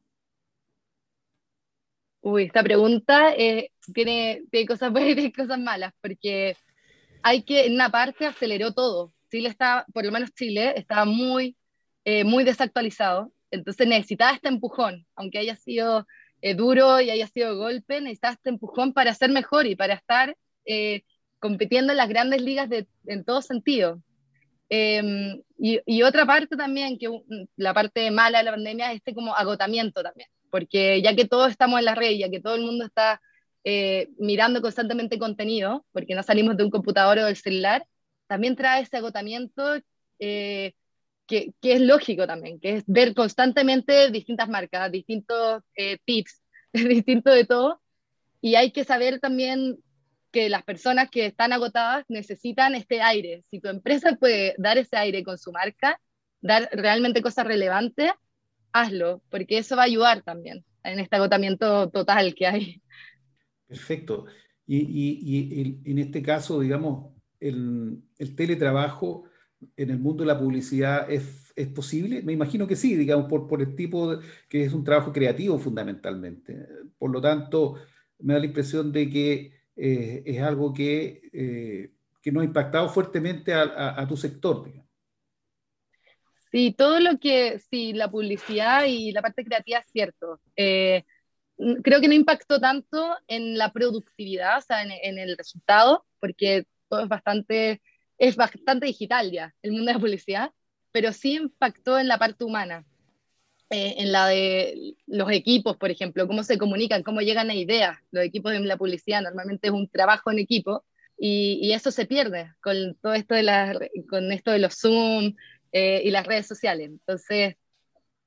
Uy, 2.21 2.45
esta 2.45 2.63
pregunta 2.63 3.35
eh, 3.37 3.71
tiene, 3.93 4.45
tiene, 4.51 4.67
cosas 4.67 4.91
buenas 4.91 5.23
y 5.23 5.31
cosas 5.31 5.59
malas, 5.59 5.93
porque 6.01 6.57
hay 7.23 7.43
que, 7.43 7.67
en 7.67 7.75
una 7.75 7.91
parte 7.91 8.27
aceleró 8.27 8.73
todo. 8.73 9.13
Chile 9.31 9.51
está, 9.51 9.85
por 9.93 10.07
lo 10.07 10.11
menos 10.11 10.33
Chile, 10.33 10.73
estaba 10.75 11.05
muy, 11.05 11.57
eh, 12.05 12.25
muy 12.25 12.45
desactualizado, 12.45 13.31
entonces 13.51 13.87
necesitaba 13.87 14.33
este 14.33 14.49
empujón, 14.49 15.07
aunque 15.15 15.39
haya 15.39 15.55
sido 15.55 16.07
eh, 16.41 16.55
duro 16.55 17.01
y 17.01 17.11
haya 17.11 17.27
sido 17.27 17.57
golpe, 17.57 18.01
necesitaba 18.01 18.35
este 18.35 18.49
empujón 18.49 18.95
para 18.95 19.13
ser 19.13 19.31
mejor 19.31 19.67
y 19.67 19.77
para 19.77 19.95
estar 19.95 20.35
compitiendo 21.45 21.93
en 21.93 21.99
las 21.99 22.09
grandes 22.09 22.41
ligas 22.41 22.71
en 23.07 23.25
todo 23.25 23.43
sentido. 23.43 24.01
Em, 24.71 25.43
y, 25.59 25.81
y, 25.85 26.03
otra 26.03 26.25
parte 26.25 26.57
también, 26.57 26.99
que 26.99 27.09
la 27.57 27.75
parte 27.75 28.11
mala 28.11 28.39
de 28.39 28.45
la 28.45 28.53
pandemia 28.53 28.91
es 28.93 28.97
este 28.97 29.15
como 29.15 29.35
agotamiento 29.35 30.03
también 30.03 30.29
porque 30.55 31.03
ya 31.03 31.17
que 31.17 31.25
todos 31.25 31.51
estamos 31.51 31.81
en 31.81 31.85
la 31.85 31.97
red, 31.97 32.13
ya 32.13 32.31
que 32.31 32.39
todo 32.39 32.55
el 32.55 32.63
mundo 32.63 32.85
está 32.85 33.21
eh, 33.65 34.11
mirando 34.19 34.63
constantemente 34.63 35.19
contenido, 35.19 35.85
porque 35.91 36.15
no 36.15 36.23
salimos 36.23 36.57
de 36.57 36.63
un 36.63 36.71
computador 36.71 37.19
o 37.19 37.25
del 37.25 37.35
celular, 37.35 37.85
también 38.29 38.55
trae 38.55 38.83
ese 38.83 38.99
agotamiento 38.99 39.81
eh, 40.21 40.75
que, 41.27 41.55
que, 41.61 41.73
es 41.73 41.81
lógico 41.81 42.29
también, 42.29 42.61
que 42.61 42.77
es 42.77 42.85
ver 42.87 43.15
constantemente 43.15 44.13
distintas 44.13 44.49
marcas, 44.49 44.93
distintos 44.93 45.65
eh, 45.75 45.99
tips, 46.05 46.41
distinto 46.73 47.31
de 47.31 47.47
todo, 47.47 47.81
y 48.41 48.55
hay 48.55 48.71
que 48.71 48.85
saber 48.85 49.19
también 49.19 49.79
que 50.35 50.49
las 50.49 50.65
personas 50.65 51.11
que 51.11 51.27
están 51.27 51.53
agotadas 51.53 52.05
necesitan 52.09 52.75
este 52.75 53.01
aire. 53.01 53.45
Si 53.49 53.61
tu 53.61 53.69
empresa 53.69 54.17
puede 54.17 54.57
dar 54.59 54.77
ese 54.79 54.97
aire 54.97 55.23
con 55.23 55.39
su 55.39 55.53
marca, 55.53 56.01
dar 56.41 56.69
realmente 56.73 57.23
cosas 57.23 57.47
relevantes, 57.47 58.11
hazlo, 58.73 59.23
porque 59.31 59.59
eso 59.59 59.77
va 59.77 59.83
a 59.83 59.87
ayudar 59.87 60.23
también 60.23 60.65
en 60.83 60.99
este 60.99 61.15
agotamiento 61.15 61.89
total 61.91 62.35
que 62.35 62.49
hay. 62.49 62.83
Perfecto. 63.69 64.27
Y, 64.67 65.81
en 65.85 65.99
este 65.99 66.21
caso, 66.21 66.59
digamos, 66.59 67.15
el, 67.39 68.03
teletrabajo 68.37 69.27
en 69.77 69.91
el 69.91 70.01
mundo 70.01 70.25
de 70.25 70.33
la 70.33 70.39
publicidad 70.39 71.09
es, 71.09 71.53
es, 71.55 71.69
posible? 71.69 72.23
Me 72.23 72.33
imagino 72.33 72.67
que 72.67 72.75
sí, 72.75 72.97
digamos, 72.97 73.27
por, 73.29 73.47
por 73.47 73.63
el 73.63 73.77
tipo 73.77 74.19
que 74.49 74.65
es 74.65 74.73
un 74.73 74.83
trabajo 74.83 75.13
creativo 75.13 75.61
fundamentalmente. 75.61 76.67
Por 76.99 77.13
lo 77.13 77.21
tanto, 77.21 77.77
me 78.19 78.35
da 78.35 78.41
la 78.41 78.47
impresión 78.47 78.91
de 78.91 79.09
que 79.09 79.64
eh, 79.77 80.23
es 80.25 80.43
algo 80.43 80.73
que, 80.73 81.21
eh, 81.33 81.91
que 82.23 82.33
no 82.33 82.41
ha 82.41 82.45
impactado 82.45 82.89
fuertemente 82.89 83.53
a, 83.53 84.07
tu 84.09 84.17
sector. 84.17 84.65
Digamos. 84.65 84.89
Sí, 86.51 86.73
todo 86.77 87.01
lo 87.01 87.19
que, 87.19 87.59
sí, 87.71 87.93
la 87.93 88.11
publicidad 88.11 88.85
y 88.87 89.13
la 89.13 89.23
parte 89.23 89.45
creativa 89.45 89.81
es 89.81 89.91
cierto. 89.91 90.41
Eh, 90.57 91.05
creo 91.83 92.01
que 92.01 92.09
no 92.09 92.15
impactó 92.15 92.61
tanto 92.61 93.17
en 93.27 93.59
la 93.59 93.73
productividad, 93.73 94.59
o 94.59 94.63
sea, 94.63 94.83
en, 94.83 95.19
el 95.19 95.37
resultado, 95.37 96.05
porque 96.21 96.67
todo 96.89 97.03
es 97.03 97.09
bastante, 97.09 97.83
es 98.19 98.37
bastante 98.37 98.87
digital 98.87 99.31
ya, 99.31 99.55
el 99.63 99.73
mundo 99.73 99.87
de 99.87 99.95
la 99.95 100.01
publicidad, 100.01 100.51
pero 100.93 101.13
sí 101.13 101.35
impactó 101.35 101.99
en 101.99 102.09
la 102.09 102.19
parte 102.19 102.45
humana, 102.45 102.85
eh, 103.71 103.95
en 103.99 104.13
la 104.13 104.29
de 104.29 104.97
los 105.07 105.31
equipos, 105.31 105.77
por 105.77 105.91
ejemplo, 105.91 106.27
cómo 106.27 106.43
se 106.43 106.59
comunican, 106.59 107.03
cómo 107.03 107.21
llegan 107.21 107.51
a 107.51 107.55
ideas. 107.55 107.99
Los 108.11 108.25
equipos 108.25 108.53
de 108.53 108.61
la 108.61 108.77
publicidad 108.77 109.23
normalmente 109.23 109.69
es 109.69 109.73
un 109.73 109.89
trabajo 109.89 110.31
en 110.31 110.39
equipo 110.39 110.85
y, 111.19 111.59
y 111.63 111.73
eso 111.73 111.91
se 111.91 112.07
pierde 112.07 112.53
con 112.61 112.97
todo 113.01 113.15
esto 113.15 113.35
de, 113.35 113.43
la, 113.43 113.79
con 114.09 114.33
esto 114.33 114.51
de 114.51 114.59
los 114.59 114.75
Zoom, 114.79 115.35
eh, 115.77 116.03
y 116.05 116.13
las 116.13 116.25
redes 116.25 116.47
sociales. 116.47 116.89
Entonces, 116.89 117.57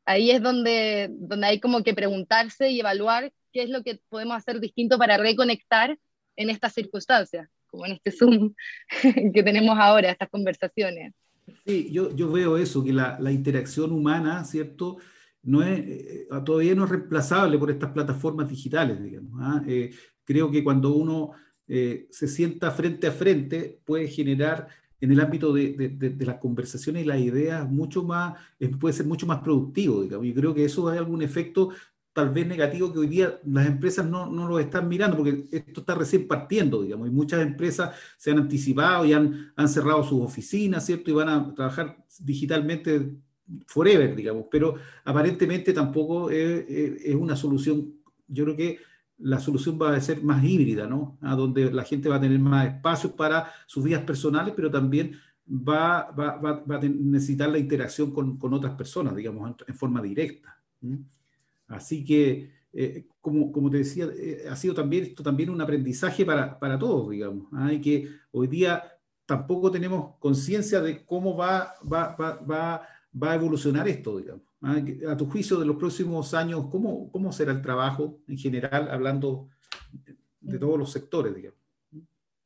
ahí 0.03 0.31
es 0.31 0.41
donde, 0.41 1.07
donde 1.09 1.47
hay 1.47 1.61
como 1.61 1.81
que 1.81 1.93
preguntarse 1.93 2.69
y 2.71 2.81
evaluar 2.81 3.31
qué 3.53 3.63
es 3.63 3.69
lo 3.69 3.83
que 3.83 4.01
podemos 4.09 4.35
hacer 4.35 4.59
distinto 4.59 4.97
para 4.97 5.15
reconectar 5.15 5.97
en 6.35 6.49
estas 6.49 6.73
circunstancias, 6.73 7.47
como 7.67 7.85
en 7.85 7.93
este 7.93 8.11
Zoom 8.11 8.53
que 9.33 9.43
tenemos 9.43 9.77
ahora, 9.79 10.11
estas 10.11 10.27
conversaciones. 10.27 11.13
Sí, 11.65 11.89
yo, 11.89 12.13
yo 12.13 12.29
veo 12.29 12.57
eso, 12.57 12.83
que 12.83 12.91
la, 12.91 13.17
la 13.17 13.31
interacción 13.31 13.93
humana, 13.93 14.43
¿cierto? 14.43 14.97
No 15.47 15.63
es, 15.63 15.79
eh, 15.79 16.27
todavía 16.45 16.75
no 16.75 16.85
es 16.85 16.89
reemplazable 16.91 17.57
por 17.57 17.71
estas 17.71 17.91
plataformas 17.91 18.47
digitales, 18.47 19.01
digamos. 19.01 19.39
¿ah? 19.41 19.63
Eh, 19.67 19.91
creo 20.23 20.51
que 20.51 20.63
cuando 20.63 20.93
uno 20.93 21.31
se 21.67 22.29
sienta 22.29 22.71
frente 22.71 23.07
a 23.07 23.11
frente 23.11 23.81
puede 23.83 24.07
generar 24.07 24.69
en 24.99 25.11
el 25.11 25.19
ámbito 25.19 25.53
de, 25.53 25.73
de, 25.73 26.25
las 26.25 26.37
conversaciones 26.37 27.03
y 27.03 27.05
las 27.05 27.19
ideas 27.19 27.69
mucho 27.69 28.03
más, 28.03 28.35
eh, 28.59 28.69
puede 28.69 28.93
ser 28.93 29.05
mucho 29.05 29.27
más 29.27 29.39
productivo, 29.39 30.01
digamos. 30.01 30.25
Y 30.25 30.33
creo 30.33 30.53
que 30.53 30.65
eso 30.65 30.87
hay 30.89 30.97
algún 30.97 31.21
efecto 31.21 31.69
tal 32.13 32.31
vez 32.31 32.47
negativo 32.47 32.91
que 32.91 32.97
hoy 32.97 33.07
día 33.07 33.39
las 33.45 33.67
empresas 33.67 34.03
no, 34.07 34.25
no 34.25 34.47
lo 34.47 34.57
están 34.57 34.87
mirando, 34.87 35.17
porque 35.17 35.45
esto 35.51 35.81
está 35.81 35.93
recién 35.93 36.27
partiendo, 36.27 36.81
digamos, 36.81 37.07
y 37.07 37.11
muchas 37.11 37.41
empresas 37.45 37.95
se 38.17 38.31
han 38.31 38.39
anticipado 38.39 39.05
y 39.05 39.13
han, 39.13 39.51
han 39.55 39.69
cerrado 39.69 40.03
sus 40.03 40.21
oficinas, 40.21 40.83
¿cierto? 40.83 41.11
Y 41.11 41.13
van 41.13 41.29
a 41.29 41.53
trabajar 41.53 42.03
digitalmente 42.19 43.17
forever, 43.65 44.15
digamos, 44.15 44.45
pero 44.51 44.75
aparentemente 45.05 45.73
tampoco 45.73 46.29
es, 46.29 46.65
es 46.67 47.15
una 47.15 47.35
solución, 47.35 47.93
yo 48.27 48.43
creo 48.43 48.55
que 48.55 48.79
la 49.19 49.39
solución 49.39 49.79
va 49.81 49.95
a 49.95 50.01
ser 50.01 50.23
más 50.23 50.43
híbrida, 50.43 50.87
¿no? 50.87 51.17
A 51.21 51.35
donde 51.35 51.71
la 51.71 51.83
gente 51.83 52.09
va 52.09 52.17
a 52.17 52.21
tener 52.21 52.39
más 52.39 52.67
espacios 52.67 53.13
para 53.13 53.51
sus 53.65 53.83
vidas 53.83 54.03
personales, 54.03 54.53
pero 54.55 54.69
también 54.69 55.17
va, 55.47 56.11
va, 56.11 56.35
va, 56.37 56.75
a 56.75 56.81
necesitar 56.81 57.49
la 57.49 57.57
interacción 57.57 58.11
con, 58.11 58.37
con, 58.37 58.53
otras 58.53 58.75
personas, 58.75 59.15
digamos, 59.15 59.55
en, 59.67 59.75
forma 59.75 60.01
directa. 60.01 60.61
Así 61.67 62.05
que, 62.05 62.51
eh, 62.73 63.07
como, 63.19 63.51
como, 63.51 63.71
te 63.71 63.77
decía, 63.77 64.07
eh, 64.15 64.43
ha 64.49 64.55
sido 64.55 64.73
también 64.73 65.05
esto 65.05 65.23
también 65.23 65.49
un 65.49 65.61
aprendizaje 65.61 66.25
para, 66.25 66.59
para 66.59 66.77
todos, 66.77 67.09
digamos. 67.09 67.47
Hay 67.53 67.81
que 67.81 68.09
hoy 68.31 68.47
día 68.47 68.83
tampoco 69.25 69.71
tenemos 69.71 70.15
conciencia 70.19 70.79
de 70.79 71.03
cómo 71.05 71.35
va, 71.35 71.73
va, 71.91 72.15
va, 72.15 72.35
va 72.35 72.87
a 73.21 73.35
evolucionar 73.35 73.87
esto, 73.87 74.17
digamos. 74.17 74.43
Ah, 74.61 74.81
a 75.09 75.17
tu 75.17 75.25
juicio 75.27 75.57
de 75.59 75.65
los 75.65 75.75
próximos 75.75 76.33
años, 76.33 76.67
¿cómo, 76.71 77.11
cómo 77.11 77.31
será 77.31 77.51
el 77.51 77.61
trabajo 77.61 78.19
en 78.27 78.37
general, 78.37 78.89
hablando 78.89 79.49
de 80.39 80.57
todos 80.57 80.79
los 80.79 80.91
sectores, 80.91 81.35
digamos? 81.35 81.59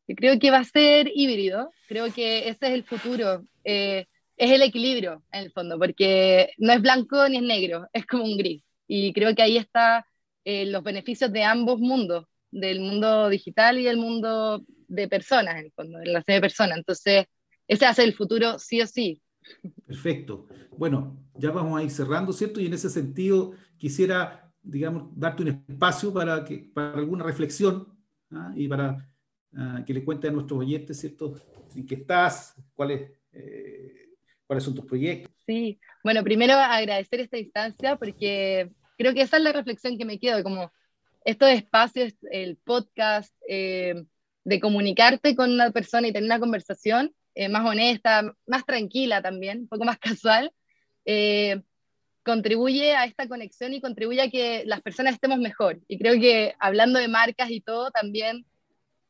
Creo 0.08 0.38
que 0.39 0.52
va 0.52 0.60
a 0.60 0.63
ser 0.63 1.10
híbrido, 1.13 1.71
creo 1.88 2.12
que 2.12 2.50
ese 2.50 2.67
es 2.67 2.74
el 2.74 2.84
futuro, 2.84 3.45
eh, 3.63 4.08
es 4.36 4.52
el 4.52 4.62
equilibrio 4.62 5.24
en 5.32 5.43
el 5.43 5.52
fondo, 5.52 5.78
porque 5.78 6.50
no 6.58 6.74
es 6.74 6.82
blanco 6.82 7.30
ni 7.30 7.38
es 7.38 7.43
negro, 7.43 7.88
es 7.93 8.06
como 8.06 8.24
un 8.26 8.38
gris. 8.38 8.63
Y 8.88 9.13
creo 9.13 9.34
que 9.36 9.41
ahí 9.41 9.58
están 9.58 10.04
eh, 10.43 10.65
los 10.65 10.84
beneficios 10.84 11.32
de 11.32 11.43
ambos 11.43 11.80
mundos, 11.80 12.26
del 12.52 12.82
mundo 12.82 13.30
digital 13.30 13.80
y 13.80 13.84
del 13.84 13.97
mundo 13.97 14.65
de 14.88 15.08
personas, 15.08 15.56
en 15.56 15.65
el 15.65 15.71
fondo, 15.71 16.00
de 16.00 16.08
la 16.08 16.24
de 16.26 16.41
personas. 16.41 16.78
Entonces, 16.78 17.26
ese 17.67 17.86
va 17.86 17.91
a 17.91 17.93
ser 17.93 18.06
el 18.06 18.15
futuro 18.15 18.60
sí 18.60 18.82
o 18.82 18.88
sí. 18.88 19.21
Perfecto. 19.86 20.48
Bueno, 20.78 21.18
ya 21.36 21.52
vamos 21.52 21.80
a 21.80 21.84
ir 21.84 21.92
cerrando, 21.92 22.34
¿cierto? 22.34 22.60
Y 22.60 22.66
en 22.66 22.74
ese 22.74 22.90
sentido 22.90 23.54
quisiera, 23.78 24.52
digamos, 24.62 25.10
darte 25.16 25.44
un 25.44 25.50
espacio 25.50 26.14
para, 26.14 26.44
que, 26.44 26.70
para 26.74 26.94
alguna 26.94 27.24
reflexión 27.24 27.88
¿ah? 28.32 28.54
y 28.56 28.68
para 28.68 29.10
ah, 29.56 29.84
que 29.86 29.94
le 29.94 30.04
cuentes 30.04 30.30
a 30.30 30.34
nuestros 30.34 30.60
oyentes, 30.60 31.00
¿cierto? 31.00 31.36
En 31.76 31.86
qué 31.86 31.96
estás, 31.96 32.56
cuáles, 32.74 33.12
eh, 33.34 34.10
cuáles 34.46 34.64
son 34.64 34.76
tus 34.76 34.86
proyectos. 34.86 35.34
Sí, 35.46 35.80
bueno, 36.04 36.24
primero 36.24 36.54
agradecer 36.54 37.20
esta 37.20 37.38
instancia 37.38 37.96
porque 37.98 38.72
creo 38.98 39.14
que 39.14 39.22
esa 39.22 39.38
es 39.38 39.44
la 39.44 39.52
reflexión 39.52 39.98
que 39.98 40.06
me 40.06 40.20
quedo, 40.20 40.44
como 40.44 40.72
estos 41.26 41.50
espacios, 41.50 42.14
el 42.32 42.58
podcast, 42.58 43.34
eh, 43.48 44.06
de 44.44 44.60
comunicarte 44.60 45.36
con 45.36 45.52
una 45.52 45.72
persona 45.72 46.08
y 46.08 46.14
tener 46.14 46.28
una 46.28 46.40
conversación 46.40 47.14
eh, 47.36 47.50
más 47.50 47.65
honesta, 47.65 48.34
más 48.46 48.65
tranquila 48.65 49.22
también, 49.22 49.62
un 49.62 49.67
poco 49.67 49.86
más 49.86 50.00
casual, 50.00 50.52
eh, 51.06 51.62
contribuye 52.24 52.94
a 52.94 53.06
esta 53.06 53.28
conexión 53.28 53.74
y 53.74 53.82
contribuye 53.82 54.22
a 54.22 54.30
que 54.30 54.63
las 54.65 54.82
personas 54.82 55.13
estemos 55.13 55.39
mejor. 55.39 55.80
Y 55.88 55.98
creo 55.98 56.20
que 56.20 56.54
hablando 56.60 57.00
de 57.00 57.08
marcas 57.08 57.50
y 57.50 57.62
todo, 57.62 57.91
también, 57.91 58.46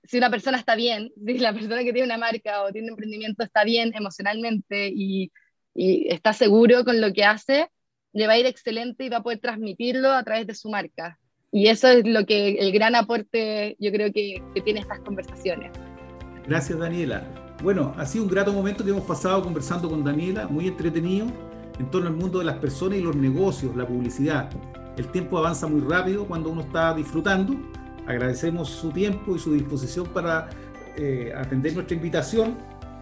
si 0.04 0.18
una 0.18 0.30
persona 0.30 0.58
está 0.58 0.76
bien, 0.76 1.12
si 1.26 1.38
la 1.40 1.54
persona 1.54 1.84
que 1.84 1.94
tiene 1.94 2.06
una 2.06 2.18
marca 2.18 2.64
o 2.64 2.72
tiene 2.72 2.88
un 2.88 2.94
emprendimiento 2.94 3.44
está 3.44 3.64
bien 3.64 3.92
emocionalmente 3.96 4.92
y, 4.94 5.32
y 5.74 6.12
está 6.12 6.34
seguro 6.34 6.84
con 6.86 7.02
lo 7.02 7.12
que 7.14 7.26
hace, 7.26 7.70
le 8.14 8.28
va 8.28 8.34
a 8.34 8.38
ir 8.38 8.46
excelente 8.46 9.06
y 9.06 9.10
va 9.10 9.18
a 9.18 9.24
poder 9.24 9.40
transmitirlo 9.40 10.12
a 10.12 10.24
través 10.24 10.48
de 10.48 10.56
su 10.56 10.70
marca. 10.70 11.18
Y 11.52 11.68
eso 11.68 11.90
es 11.90 12.06
lo 12.06 12.26
que 12.26 12.52
el 12.60 12.72
gran 12.72 12.96
aporte 12.96 13.76
yo 13.80 13.92
creo 13.92 14.12
que, 14.14 14.42
que 14.54 14.62
tiene 14.62 14.80
estas 14.80 15.00
conversaciones. 15.00 15.72
Gracias, 16.48 16.80
Daniela. 16.80 17.41
Bueno, 17.62 17.94
ha 17.96 18.08
sido 18.08 18.24
un 18.24 18.30
grato 18.30 18.52
momento 18.52 18.84
que 18.84 18.90
hemos 18.90 19.04
pasado 19.04 19.44
conversando 19.44 19.88
con 19.88 20.04
Daniela, 20.04 20.48
muy 20.48 20.68
entretenido, 20.68 21.28
en 21.78 21.92
torno 21.92 22.08
al 22.08 22.16
mundo 22.16 22.40
de 22.40 22.46
las 22.46 22.58
personas 22.58 22.98
y 22.98 23.02
los 23.02 23.16
negocios, 23.16 23.76
la 23.76 23.86
publicidad. 23.86 24.50
El 24.98 25.08
tiempo 25.08 25.38
avanza 25.38 25.68
muy 25.68 25.82
rápido 25.82 26.26
cuando 26.26 26.50
uno 26.50 26.62
está 26.62 26.94
disfrutando. 26.96 27.56
Agradecemos 28.08 28.70
su 28.70 28.90
tiempo 28.90 29.36
y 29.36 29.40
su 29.40 29.54
disposición 29.54 30.08
para 30.08 30.50
eh, 30.98 31.32
atender 31.38 31.76
nuestra 31.76 31.96
invitación 31.96 32.58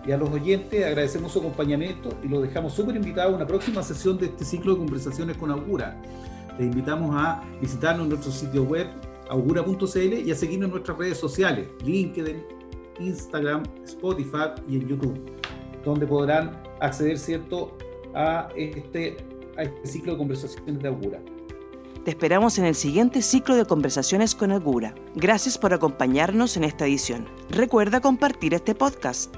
y 0.05 0.11
a 0.11 0.17
los 0.17 0.29
oyentes 0.29 0.85
agradecemos 0.85 1.31
su 1.31 1.39
acompañamiento 1.39 2.09
y 2.21 2.27
los 2.27 2.41
dejamos 2.41 2.73
súper 2.73 2.97
invitados 2.97 3.33
a 3.33 3.35
una 3.37 3.47
próxima 3.47 3.81
sesión 3.81 4.17
de 4.17 4.25
este 4.25 4.43
ciclo 4.43 4.73
de 4.73 4.79
conversaciones 4.79 5.37
con 5.37 5.51
Augura. 5.51 5.95
Les 6.57 6.67
invitamos 6.67 7.15
a 7.15 7.43
visitarnos 7.61 8.03
en 8.03 8.09
nuestro 8.09 8.31
sitio 8.31 8.63
web 8.63 8.87
augura.cl 9.29 10.13
y 10.25 10.31
a 10.31 10.35
seguirnos 10.35 10.67
en 10.67 10.71
nuestras 10.71 10.97
redes 10.97 11.17
sociales, 11.17 11.67
LinkedIn, 11.85 12.58
Instagram, 12.99 13.63
Spotify 13.85 14.51
y 14.67 14.77
en 14.77 14.87
YouTube, 14.87 15.19
donde 15.83 16.05
podrán 16.05 16.61
acceder 16.79 17.17
cierto 17.17 17.77
a 18.13 18.49
este, 18.55 19.17
a 19.57 19.63
este 19.63 19.87
ciclo 19.87 20.13
de 20.13 20.17
conversaciones 20.17 20.79
de 20.81 20.87
Augura. 20.87 21.19
Te 22.03 22.11
esperamos 22.11 22.57
en 22.57 22.65
el 22.65 22.75
siguiente 22.75 23.21
ciclo 23.21 23.55
de 23.55 23.65
conversaciones 23.65 24.33
con 24.33 24.51
Augura. 24.51 24.95
Gracias 25.15 25.57
por 25.57 25.73
acompañarnos 25.73 26.55
en 26.57 26.63
esta 26.63 26.85
edición. 26.85 27.27
Recuerda 27.49 27.99
compartir 27.99 28.53
este 28.53 28.73
podcast. 28.73 29.35